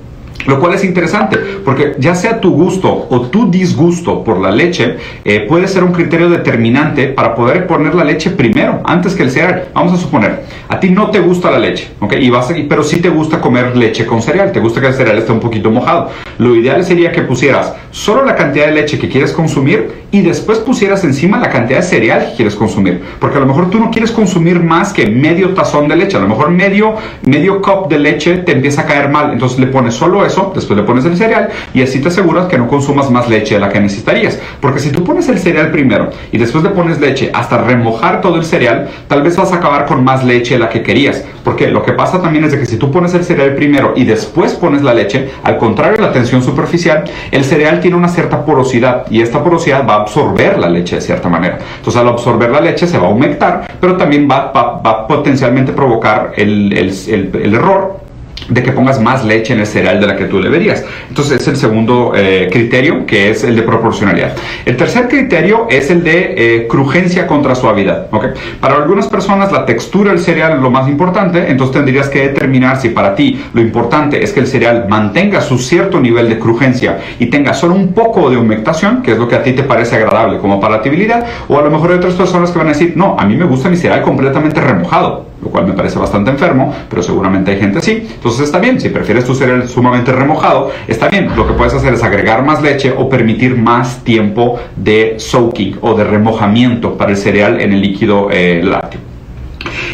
Lo 0.50 0.60
cual 0.60 0.74
es 0.74 0.84
interesante, 0.84 1.38
porque 1.64 1.94
ya 2.00 2.16
sea 2.16 2.42
tu 2.42 2.50
gusto 2.50 3.06
o 3.12 3.22
tu 3.22 3.52
disgusto 3.52 4.24
por 4.24 4.40
la 4.40 4.50
leche, 4.50 4.98
eh, 5.24 5.46
puede 5.48 5.68
ser 5.68 5.84
un 5.84 5.92
criterio 5.92 6.28
determinante 6.28 7.06
para 7.10 7.36
poder 7.36 7.68
poner 7.68 7.94
la 7.94 8.04
leche 8.04 8.32
primero, 8.32 8.82
antes 8.84 9.14
que 9.14 9.22
el 9.22 9.30
cereal. 9.30 9.66
Vamos 9.76 9.94
a 9.94 9.98
suponer, 9.98 10.40
a 10.68 10.80
ti 10.80 10.90
no 10.90 11.12
te 11.12 11.20
gusta 11.20 11.52
la 11.52 11.60
leche, 11.60 11.92
¿ok? 12.00 12.14
Y 12.20 12.32
vas 12.32 12.50
a, 12.50 12.56
pero 12.68 12.84
sí 12.84 13.00
te 13.00 13.10
gusta 13.10 13.40
comer 13.40 13.78
leche 13.78 14.08
con 14.08 14.24
cereal, 14.24 14.52
te 14.52 14.60
gusta 14.60 14.82
que 14.82 14.88
el 14.88 14.96
cereal 14.96 15.20
esté 15.20 15.32
un 15.32 15.40
poquito 15.40 15.70
mojado. 15.70 16.10
Lo 16.40 16.56
ideal 16.56 16.84
sería 16.84 17.12
que 17.12 17.22
pusieras 17.22 17.76
solo 17.92 18.26
la 18.26 18.36
cantidad 18.36 18.66
de 18.66 18.72
leche 18.72 18.98
que 18.98 19.10
quieres 19.10 19.34
consumir 19.34 19.92
y 20.12 20.22
después 20.22 20.60
pusieras 20.60 21.04
encima 21.04 21.38
la 21.38 21.50
cantidad 21.50 21.80
de 21.80 21.86
cereal 21.86 22.30
que 22.30 22.38
quieres 22.38 22.56
consumir. 22.56 23.02
Porque 23.20 23.38
a 23.38 23.40
lo 23.40 23.46
mejor 23.46 23.70
tú 23.70 23.80
no 23.80 23.92
quieres 23.92 24.12
consumir 24.12 24.60
más 24.60 24.94
que 24.94 25.06
medio 25.06 25.54
tazón 25.54 25.88
de 25.88 25.96
leche, 25.96 26.18
a 26.18 26.22
lo 26.22 26.28
mejor 26.28 26.50
medio, 26.50 26.96
medio 27.24 27.62
cup 27.62 27.88
de 27.88 28.00
leche 28.00 28.38
te 28.38 28.54
empieza 28.54 28.82
a 28.82 28.86
caer 28.86 29.10
mal, 29.10 29.34
entonces 29.34 29.60
le 29.60 29.68
pones 29.68 29.94
solo 29.94 30.26
eso, 30.26 30.39
después 30.56 30.78
le 30.78 30.84
pones 30.84 31.06
el 31.06 31.18
cereal 31.18 31.50
y 31.74 31.82
así 31.82 32.00
te 32.00 32.10
aseguras 32.10 32.48
que 32.48 32.58
no 32.58 32.68
consumas 32.68 33.10
más 33.12 33.30
leche 33.30 33.56
de 33.56 33.62
la 33.62 33.70
que 33.70 33.80
necesitarías. 33.80 34.40
Porque 34.62 34.80
si 34.80 34.92
tú 34.92 35.04
pones 35.04 35.28
el 35.30 35.40
cereal 35.40 35.72
primero 35.72 36.10
y 36.32 36.38
después 36.38 36.64
le 36.64 36.72
pones 36.72 37.00
leche 37.00 37.32
hasta 37.34 37.58
remojar 37.58 38.22
todo 38.22 38.36
el 38.36 38.46
cereal, 38.46 38.90
tal 39.08 39.22
vez 39.22 39.38
vas 39.38 39.52
a 39.52 39.58
acabar 39.58 39.86
con 39.86 40.04
más 40.04 40.24
leche 40.24 40.56
de 40.56 40.60
la 40.60 40.70
que 40.70 40.84
querías. 40.84 41.24
Porque 41.44 41.68
lo 41.70 41.84
que 41.84 41.94
pasa 41.94 42.22
también 42.22 42.44
es 42.46 42.52
de 42.52 42.60
que 42.60 42.66
si 42.66 42.78
tú 42.78 42.92
pones 42.92 43.14
el 43.14 43.24
cereal 43.24 43.56
primero 43.56 43.94
y 43.96 44.04
después 44.06 44.54
pones 44.54 44.82
la 44.82 44.94
leche, 44.94 45.30
al 45.44 45.58
contrario 45.58 45.98
de 45.98 46.04
la 46.04 46.12
tensión 46.12 46.44
superficial, 46.44 47.04
el 47.32 47.44
cereal 47.44 47.80
tiene 47.80 47.98
una 47.98 48.10
cierta 48.10 48.46
porosidad 48.46 49.06
y 49.10 49.22
esta 49.22 49.44
porosidad 49.44 49.88
va 49.88 49.96
a 49.96 50.02
absorber 50.02 50.60
la 50.60 50.70
leche 50.70 50.96
de 50.96 51.02
cierta 51.02 51.30
manera. 51.30 51.60
Entonces 51.78 52.02
al 52.02 52.08
absorber 52.08 52.50
la 52.50 52.62
leche 52.62 52.88
se 52.88 52.98
va 52.98 53.08
a 53.08 53.12
humectar, 53.12 53.72
pero 53.80 53.98
también 53.98 54.28
va, 54.30 54.52
a 54.54 55.08
potencialmente 55.08 55.72
provocar 55.72 56.34
el, 56.36 56.74
el 56.74 57.54
error 57.54 58.09
de 58.50 58.64
que 58.64 58.72
pongas 58.72 59.00
más 59.00 59.24
leche 59.24 59.54
en 59.54 59.60
el 59.60 59.68
cereal 59.68 60.00
de 60.00 60.08
la 60.08 60.16
que 60.16 60.26
tú 60.26 60.42
deberías. 60.42 60.84
Entonces 61.08 61.42
es 61.42 61.48
el 61.48 61.58
segundo 61.58 62.14
eh, 62.16 62.50
criterio, 62.52 63.06
que 63.06 63.30
es 63.30 63.44
el 63.44 63.56
de 63.56 63.62
proporcionalidad. 63.62 64.36
El 64.66 64.78
tercer 64.78 65.08
criterio 65.08 65.68
es 65.70 65.90
el 65.90 66.04
de 66.04 66.34
eh, 66.38 66.68
crujencia 66.68 67.28
contra 67.28 67.56
suavidad. 67.56 68.08
¿okay? 68.12 68.32
Para 68.60 68.76
algunas 68.76 69.08
personas 69.08 69.52
la 69.52 69.66
textura 69.66 70.12
del 70.12 70.20
cereal 70.20 70.58
es 70.58 70.62
lo 70.62 70.72
más 70.72 70.88
importante, 70.88 71.50
entonces 71.50 71.76
tendrías 71.76 72.10
que 72.10 72.28
determinar 72.30 72.80
si 72.80 72.90
para 72.90 73.16
ti 73.16 73.40
lo 73.54 73.62
importante 73.62 74.24
es 74.24 74.34
que 74.34 74.40
el 74.40 74.48
cereal 74.48 74.86
mantenga 74.90 75.42
su 75.42 75.58
cierto 75.58 76.00
nivel 76.00 76.30
de 76.30 76.40
crujencia 76.40 77.00
y 77.20 77.28
tenga 77.28 77.54
solo 77.54 77.76
un 77.76 77.94
poco 77.94 78.30
de 78.30 78.38
humectación, 78.38 79.02
que 79.02 79.14
es 79.14 79.18
lo 79.18 79.28
que 79.28 79.36
a 79.36 79.44
ti 79.44 79.54
te 79.54 79.64
parece 79.64 79.96
agradable 79.96 80.40
como 80.40 80.60
palatabilidad, 80.60 81.26
o 81.48 81.58
a 81.58 81.62
lo 81.62 81.70
mejor 81.70 81.92
hay 81.92 81.98
otras 81.98 82.14
personas 82.14 82.52
que 82.52 82.58
van 82.58 82.68
a 82.68 82.72
decir, 82.72 82.94
no, 82.96 83.16
a 83.20 83.26
mí 83.26 83.36
me 83.36 83.46
gusta 83.46 83.70
mi 83.70 83.78
cereal 83.78 84.02
completamente 84.02 84.62
remojado 84.62 85.29
lo 85.42 85.50
cual 85.50 85.68
me 85.68 85.74
parece 85.74 85.98
bastante 86.00 86.32
enfermo, 86.32 86.74
pero 86.90 87.02
seguramente 87.02 87.52
hay 87.52 87.60
gente 87.60 87.80
así. 87.80 88.08
Entonces 88.14 88.42
está 88.42 88.60
bien, 88.60 88.80
si 88.80 88.90
prefieres 88.90 89.26
tu 89.26 89.36
cereal 89.36 89.68
sumamente 89.68 90.12
remojado, 90.12 90.72
está 90.88 91.10
bien. 91.10 91.30
Lo 91.36 91.48
que 91.48 91.54
puedes 91.54 91.74
hacer 91.74 91.94
es 91.94 92.04
agregar 92.04 92.44
más 92.44 92.62
leche 92.62 92.94
o 92.96 93.10
permitir 93.10 93.56
más 93.56 94.04
tiempo 94.04 94.60
de 94.76 95.16
soaking 95.18 95.78
o 95.82 95.94
de 95.94 96.04
remojamiento 96.04 96.98
para 96.98 97.12
el 97.12 97.18
cereal 97.18 97.62
en 97.62 97.74
el 97.74 97.82
líquido 97.82 98.30
eh, 98.32 98.62
lácteo. 98.64 99.02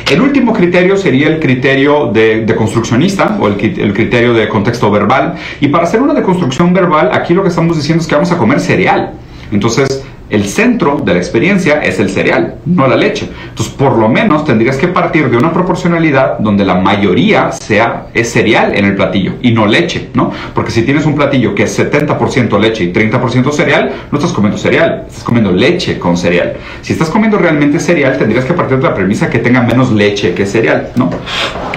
El 0.10 0.22
último 0.22 0.54
criterio 0.54 0.98
sería 0.98 1.28
el 1.28 1.40
criterio 1.40 2.12
de, 2.12 2.46
construccionista 2.56 3.38
o 3.40 3.48
el, 3.48 3.60
el, 3.60 3.94
criterio 3.94 4.34
de 4.34 4.48
contexto 4.48 4.92
verbal. 4.92 5.36
Y 5.60 5.68
para 5.70 5.86
hacer 5.86 6.02
una 6.02 6.14
deconstrucción 6.14 6.74
verbal, 6.74 7.10
aquí 7.12 7.34
lo 7.34 7.42
que 7.42 7.50
estamos 7.50 7.76
diciendo 7.76 8.02
es 8.02 8.08
que 8.08 8.14
vamos 8.14 8.32
a 8.32 8.38
comer 8.38 8.60
cereal. 8.60 9.14
Entonces, 9.52 10.05
el 10.36 10.46
centro 10.46 11.02
de 11.04 11.14
la 11.14 11.20
experiencia 11.20 11.82
es 11.82 12.00
el 12.00 12.10
cereal, 12.10 12.56
no 12.66 12.88
la 12.88 12.98
leche. 12.98 13.30
Entonces, 13.50 13.74
por 13.74 13.98
lo 13.98 14.10
menos 14.10 14.44
tendrías 14.44 14.76
que 14.76 14.90
partir 14.90 15.30
de 15.30 15.38
una 15.38 15.54
proporcionalidad 15.54 16.40
donde 16.40 16.66
la 16.66 16.76
mayoría 16.76 17.54
sea 17.54 18.08
es 18.14 18.34
cereal 18.34 18.76
en 18.76 18.84
el 18.84 18.96
platillo 18.96 19.36
y 19.42 19.52
no 19.52 19.66
leche, 19.66 20.10
¿no? 20.14 20.32
Porque 20.54 20.72
si 20.72 20.84
tienes 20.84 21.06
un 21.06 21.16
platillo 21.16 21.56
que 21.56 21.64
es 21.64 21.80
70% 21.80 22.60
leche 22.60 22.84
y 22.84 22.92
30% 22.92 23.52
cereal, 23.52 23.94
no 24.12 24.18
estás 24.18 24.34
comiendo 24.34 24.58
cereal, 24.58 25.06
estás 25.08 25.24
comiendo 25.24 25.52
leche 25.54 25.98
con 25.98 26.18
cereal. 26.18 26.58
Si 26.82 26.92
estás 26.92 27.10
comiendo 27.10 27.38
realmente 27.38 27.80
cereal, 27.80 28.18
tendrías 28.18 28.44
que 28.44 28.54
partir 28.54 28.78
de 28.78 28.84
la 28.84 28.94
premisa 28.94 29.30
que 29.30 29.40
tenga 29.40 29.62
menos 29.62 29.94
leche 29.94 30.34
que 30.34 30.46
cereal, 30.46 30.90
¿no? 30.98 31.10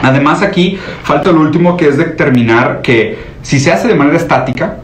Además, 0.02 0.42
aquí 0.42 0.78
falta 1.04 1.30
lo 1.30 1.40
último 1.40 1.76
que 1.76 1.86
es 1.86 1.96
determinar 1.96 2.80
que 2.82 3.18
si 3.42 3.60
se 3.60 3.70
hace 3.70 3.86
de 3.86 3.94
manera 3.94 4.16
estática, 4.16 4.78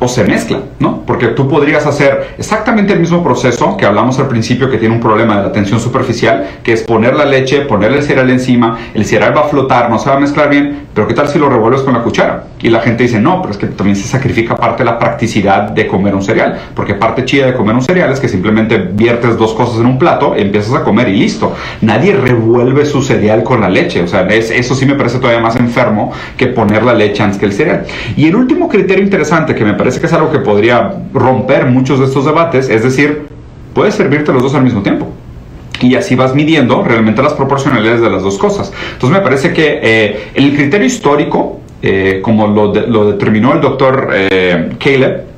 o 0.00 0.08
se 0.08 0.24
mezcla, 0.24 0.60
¿no? 0.78 1.02
Porque 1.06 1.28
tú 1.28 1.46
podrías 1.46 1.86
hacer 1.86 2.34
exactamente 2.38 2.94
el 2.94 3.00
mismo 3.00 3.22
proceso 3.22 3.76
que 3.76 3.84
hablamos 3.84 4.18
al 4.18 4.28
principio 4.28 4.70
que 4.70 4.78
tiene 4.78 4.94
un 4.94 5.00
problema 5.00 5.36
de 5.36 5.42
la 5.44 5.52
tensión 5.52 5.78
superficial, 5.78 6.46
que 6.62 6.72
es 6.72 6.82
poner 6.82 7.14
la 7.14 7.26
leche, 7.26 7.60
ponerle 7.62 7.98
el 7.98 8.04
cereal 8.04 8.30
encima, 8.30 8.78
el 8.94 9.04
cereal 9.04 9.36
va 9.36 9.42
a 9.42 9.44
flotar, 9.44 9.90
no 9.90 9.98
se 9.98 10.08
va 10.08 10.16
a 10.16 10.20
mezclar 10.20 10.48
bien, 10.48 10.86
pero 10.94 11.06
¿qué 11.06 11.14
tal 11.14 11.28
si 11.28 11.38
lo 11.38 11.50
revuelves 11.50 11.82
con 11.82 11.92
la 11.92 12.02
cuchara? 12.02 12.44
Y 12.60 12.70
la 12.70 12.80
gente 12.80 13.02
dice, 13.02 13.20
no, 13.20 13.40
pero 13.42 13.52
es 13.52 13.58
que 13.58 13.66
también 13.66 13.96
se 13.96 14.08
sacrifica 14.08 14.56
parte 14.56 14.82
de 14.82 14.90
la 14.90 14.98
practicidad 14.98 15.70
de 15.70 15.86
comer 15.86 16.14
un 16.14 16.22
cereal, 16.22 16.58
porque 16.74 16.94
parte 16.94 17.24
chida 17.26 17.46
de 17.46 17.54
comer 17.54 17.74
un 17.74 17.82
cereal 17.82 18.10
es 18.10 18.20
que 18.20 18.28
simplemente 18.28 18.78
viertes 18.78 19.36
dos 19.36 19.52
cosas 19.54 19.80
en 19.80 19.86
un 19.86 19.98
plato, 19.98 20.34
empiezas 20.34 20.74
a 20.74 20.82
comer 20.82 21.08
y 21.08 21.16
listo. 21.16 21.54
Nadie 21.82 22.14
revuelve 22.14 22.86
su 22.86 23.02
cereal 23.02 23.42
con 23.42 23.60
la 23.60 23.68
leche, 23.68 24.02
o 24.02 24.08
sea, 24.08 24.26
eso 24.28 24.74
sí 24.74 24.86
me 24.86 24.94
parece 24.94 25.18
todavía 25.18 25.42
más 25.42 25.56
enfermo 25.56 26.12
que 26.38 26.46
poner 26.46 26.82
la 26.84 26.94
leche 26.94 27.22
antes 27.22 27.38
que 27.38 27.46
el 27.46 27.52
cereal. 27.52 27.84
Y 28.16 28.26
el 28.28 28.36
último 28.36 28.68
criterio 28.68 29.04
interesante 29.04 29.54
que 29.54 29.64
me 29.64 29.74
parece 29.74 29.89
que 29.98 30.06
es 30.06 30.12
algo 30.12 30.30
que 30.30 30.38
podría 30.38 30.94
romper 31.12 31.66
muchos 31.66 31.98
de 31.98 32.06
estos 32.06 32.24
debates, 32.24 32.68
es 32.68 32.82
decir, 32.82 33.28
puedes 33.74 33.94
servirte 33.94 34.32
los 34.32 34.42
dos 34.42 34.54
al 34.54 34.62
mismo 34.62 34.82
tiempo 34.82 35.08
y 35.80 35.94
así 35.94 36.14
vas 36.14 36.34
midiendo 36.34 36.82
realmente 36.82 37.22
las 37.22 37.34
proporcionalidades 37.34 38.00
de 38.00 38.10
las 38.10 38.22
dos 38.22 38.38
cosas. 38.38 38.72
Entonces 38.92 39.18
me 39.18 39.24
parece 39.24 39.52
que 39.52 39.80
eh, 39.82 40.30
el 40.34 40.54
criterio 40.54 40.86
histórico, 40.86 41.60
eh, 41.82 42.20
como 42.22 42.46
lo, 42.46 42.74
lo, 42.74 43.10
determinó 43.10 43.54
el 43.54 43.60
doctor 43.60 44.10
eh, 44.12 44.70
Caleb, 44.78 45.29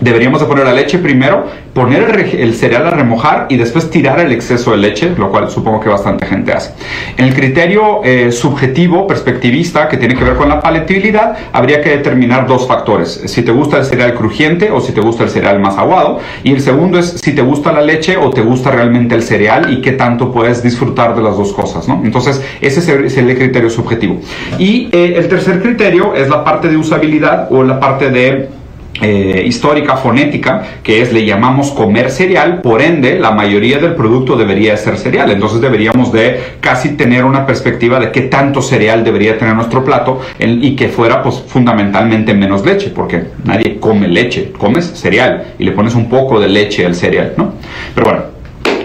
deberíamos 0.00 0.40
de 0.40 0.46
poner 0.46 0.64
la 0.64 0.72
leche 0.72 0.98
primero 0.98 1.46
poner 1.72 2.34
el, 2.34 2.54
cereal 2.54 2.86
a 2.88 2.90
remojar 2.90 3.46
y 3.48 3.56
después 3.56 3.90
tirar 3.90 4.20
el 4.20 4.32
exceso 4.32 4.72
de 4.72 4.78
leche, 4.78 5.12
lo 5.16 5.30
cual 5.30 5.50
supongo 5.50 5.80
que 5.80 5.88
bastante 5.88 6.26
gente 6.26 6.52
hace. 6.52 6.72
En 7.16 7.26
el 7.26 7.34
criterio 7.34 8.00
eh, 8.04 8.32
subjetivo, 8.32 9.06
perspectivista, 9.06 9.88
que 9.88 9.96
tiene 9.96 10.16
que 10.16 10.24
ver 10.24 10.34
con 10.34 10.48
la 10.48 10.60
palatabilidad, 10.60 11.36
habría 11.52 11.80
que 11.80 11.90
determinar 11.90 12.46
dos 12.46 12.66
factores, 12.66 13.22
si 13.26 13.42
te 13.42 13.52
gusta 13.52 13.78
el 13.78 13.84
cereal 13.84 14.14
crujiente 14.14 14.70
o 14.70 14.80
si 14.80 14.92
te 14.92 15.00
gusta 15.00 15.24
el 15.24 15.30
cereal 15.30 15.60
más 15.60 15.78
aguado, 15.78 16.18
y 16.42 16.52
el 16.52 16.60
segundo 16.60 16.98
es 16.98 17.20
si 17.22 17.32
te 17.32 17.42
gusta 17.42 17.72
la 17.72 17.82
leche 17.82 18.16
o 18.16 18.30
te 18.30 18.40
gusta 18.40 18.70
realmente 18.70 19.14
el 19.14 19.22
cereal 19.22 19.72
y 19.72 19.80
qué 19.80 19.92
tanto 19.92 20.32
puedes 20.32 20.62
disfrutar 20.62 21.14
de 21.14 21.22
las 21.22 21.36
dos 21.36 21.52
cosas, 21.52 21.86
¿no? 21.86 22.00
Entonces, 22.04 22.42
ese 22.60 22.80
es 22.80 23.16
el 23.16 23.36
criterio 23.36 23.70
subjetivo. 23.70 24.20
Y 24.58 24.88
eh, 24.92 25.14
el 25.16 25.28
tercer 25.28 25.62
criterio 25.62 26.14
es 26.14 26.28
la 26.28 26.44
parte 26.44 26.68
de 26.68 26.76
usabilidad 26.76 27.48
o 27.50 27.62
la 27.62 27.78
parte 27.78 28.10
de 28.10 28.59
eh, 29.00 29.44
histórica 29.46 29.96
fonética, 29.96 30.62
que 30.82 31.02
es 31.02 31.12
le 31.12 31.24
llamamos 31.24 31.70
comer 31.70 32.10
cereal, 32.10 32.60
por 32.60 32.82
ende 32.82 33.18
la 33.18 33.30
mayoría 33.30 33.78
del 33.78 33.94
producto 33.94 34.36
debería 34.36 34.76
ser 34.76 34.98
cereal, 34.98 35.30
entonces 35.30 35.60
deberíamos 35.60 36.12
de 36.12 36.40
casi 36.60 36.90
tener 36.90 37.24
una 37.24 37.46
perspectiva 37.46 37.98
de 37.98 38.12
qué 38.12 38.22
tanto 38.22 38.62
cereal 38.62 39.04
debería 39.04 39.38
tener 39.38 39.54
nuestro 39.54 39.84
plato 39.84 40.20
y 40.38 40.76
que 40.76 40.88
fuera 40.88 41.22
pues 41.22 41.42
fundamentalmente 41.46 42.34
menos 42.34 42.64
leche, 42.64 42.90
porque 42.94 43.24
nadie 43.44 43.78
come 43.78 44.08
leche, 44.08 44.52
comes 44.56 44.84
cereal 44.86 45.54
y 45.58 45.64
le 45.64 45.72
pones 45.72 45.94
un 45.94 46.08
poco 46.08 46.40
de 46.40 46.48
leche 46.48 46.84
al 46.86 46.94
cereal, 46.94 47.34
¿no? 47.36 47.54
Pero 47.94 48.06
bueno, 48.06 48.22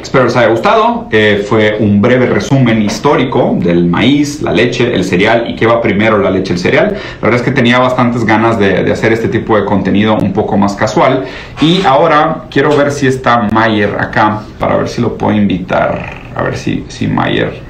Espero 0.05 0.25
les 0.25 0.35
haya 0.35 0.49
gustado. 0.49 1.07
Eh, 1.11 1.43
fue 1.49 1.77
un 1.79 1.99
breve 1.99 2.27
resumen 2.27 2.79
histórico 2.79 3.57
del 3.59 3.87
maíz, 3.87 4.39
la 4.43 4.51
leche, 4.51 4.93
el 4.93 5.03
cereal 5.03 5.49
y 5.49 5.55
qué 5.55 5.65
va 5.65 5.81
primero 5.81 6.19
la 6.19 6.29
leche, 6.29 6.53
el 6.53 6.59
cereal. 6.59 6.93
La 6.93 7.21
verdad 7.21 7.39
es 7.39 7.41
que 7.41 7.49
tenía 7.49 7.79
bastantes 7.79 8.23
ganas 8.23 8.59
de, 8.59 8.91
hacer 8.91 9.13
este 9.13 9.29
tipo 9.29 9.57
de 9.59 9.65
contenido 9.65 10.15
un 10.15 10.31
poco 10.31 10.57
más 10.57 10.75
casual. 10.75 11.25
Y 11.59 11.83
ahora 11.85 12.45
quiero 12.51 12.77
ver 12.77 12.91
si 12.91 13.07
está 13.07 13.49
Mayer 13.51 13.97
acá 13.99 14.43
para 14.59 14.77
ver 14.77 14.89
si 14.89 15.01
lo 15.01 15.17
puedo 15.17 15.35
invitar. 15.35 16.21
A 16.35 16.43
ver 16.43 16.55
si, 16.55 16.85
si 16.87 17.07
Mayer 17.07 17.63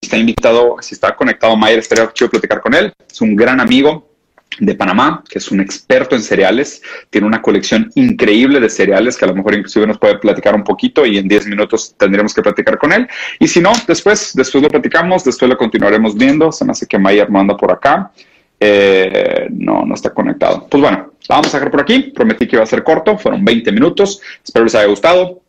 está 0.00 0.16
invitado, 0.16 0.76
si 0.80 0.94
está 0.94 1.16
conectado 1.16 1.56
Mayer, 1.56 1.80
estaría 1.80 2.08
chido 2.12 2.30
platicar 2.30 2.60
con 2.60 2.72
él. 2.72 2.92
Es 3.10 3.20
un 3.20 3.34
gran 3.34 3.58
amigo, 3.58 4.11
de 4.58 4.74
Panamá, 4.74 5.22
que 5.28 5.38
es 5.38 5.50
un 5.50 5.60
experto 5.60 6.14
en 6.14 6.22
cereales, 6.22 6.82
tiene 7.10 7.26
una 7.26 7.42
colección 7.42 7.90
increíble 7.94 8.60
de 8.60 8.68
cereales 8.68 9.16
que 9.16 9.24
a 9.24 9.28
lo 9.28 9.34
mejor 9.34 9.54
inclusive 9.54 9.86
nos 9.86 9.98
puede 9.98 10.18
platicar 10.18 10.54
un 10.54 10.64
poquito 10.64 11.04
y 11.06 11.18
en 11.18 11.28
10 11.28 11.46
minutos 11.46 11.94
tendremos 11.96 12.34
que 12.34 12.42
platicar 12.42 12.78
con 12.78 12.92
él. 12.92 13.08
Y 13.38 13.48
si 13.48 13.60
no, 13.60 13.72
después, 13.86 14.32
después 14.34 14.62
lo 14.62 14.68
platicamos, 14.68 15.24
después 15.24 15.48
lo 15.48 15.56
continuaremos 15.56 16.16
viendo. 16.16 16.52
Se 16.52 16.64
me 16.64 16.72
hace 16.72 16.86
que 16.86 16.98
Mayer 16.98 17.30
manda 17.30 17.56
por 17.56 17.72
acá. 17.72 18.12
Eh, 18.60 19.48
no, 19.50 19.84
no 19.84 19.94
está 19.94 20.10
conectado. 20.10 20.66
Pues 20.70 20.80
bueno, 20.80 21.12
la 21.28 21.36
vamos 21.36 21.52
a 21.52 21.58
dejar 21.58 21.70
por 21.70 21.80
aquí. 21.80 22.12
Prometí 22.14 22.46
que 22.46 22.56
iba 22.56 22.62
a 22.62 22.66
ser 22.66 22.84
corto, 22.84 23.18
fueron 23.18 23.44
20 23.44 23.72
minutos. 23.72 24.20
Espero 24.44 24.64
les 24.64 24.74
haya 24.74 24.86
gustado. 24.86 25.40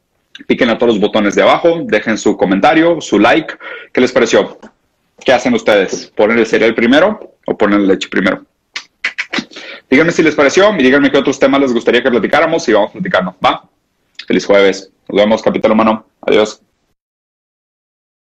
Piquen 0.48 0.70
a 0.70 0.78
todos 0.80 0.94
los 0.94 1.02
botones 1.02 1.36
de 1.36 1.44
abajo, 1.44 1.84
dejen 1.84 2.18
su 2.18 2.36
comentario, 2.36 3.00
su 3.02 3.20
like. 3.20 3.54
¿Qué 3.92 4.02
les 4.02 4.12
pareció? 4.12 4.58
¿Qué 5.24 5.32
hacen 5.32 5.54
ustedes? 5.54 6.12
¿Ponen 6.16 6.40
el 6.40 6.48
cereal 6.48 6.74
primero 6.74 7.36
o 7.46 7.56
ponen 7.56 7.88
la 7.88 7.94
leche 7.94 8.10
primero? 8.10 8.44
Díganme 9.94 10.12
si 10.12 10.24
les 10.24 10.34
pareció 10.34 10.74
y 10.76 10.82
díganme 10.82 11.12
qué 11.12 11.20
otros 11.20 11.38
temas 11.38 11.62
les 11.62 11.72
gustaría 11.72 12.02
que 12.02 12.10
platicáramos 12.10 12.68
y 12.68 12.74
vamos 12.74 12.94
platicando. 12.94 13.36
¿Va? 13.46 13.70
Feliz 14.26 14.44
jueves. 14.44 14.92
Nos 15.08 15.18
vemos, 15.18 15.44
Capitán 15.44 15.72
Humano. 15.72 16.08
Adiós. 16.22 16.64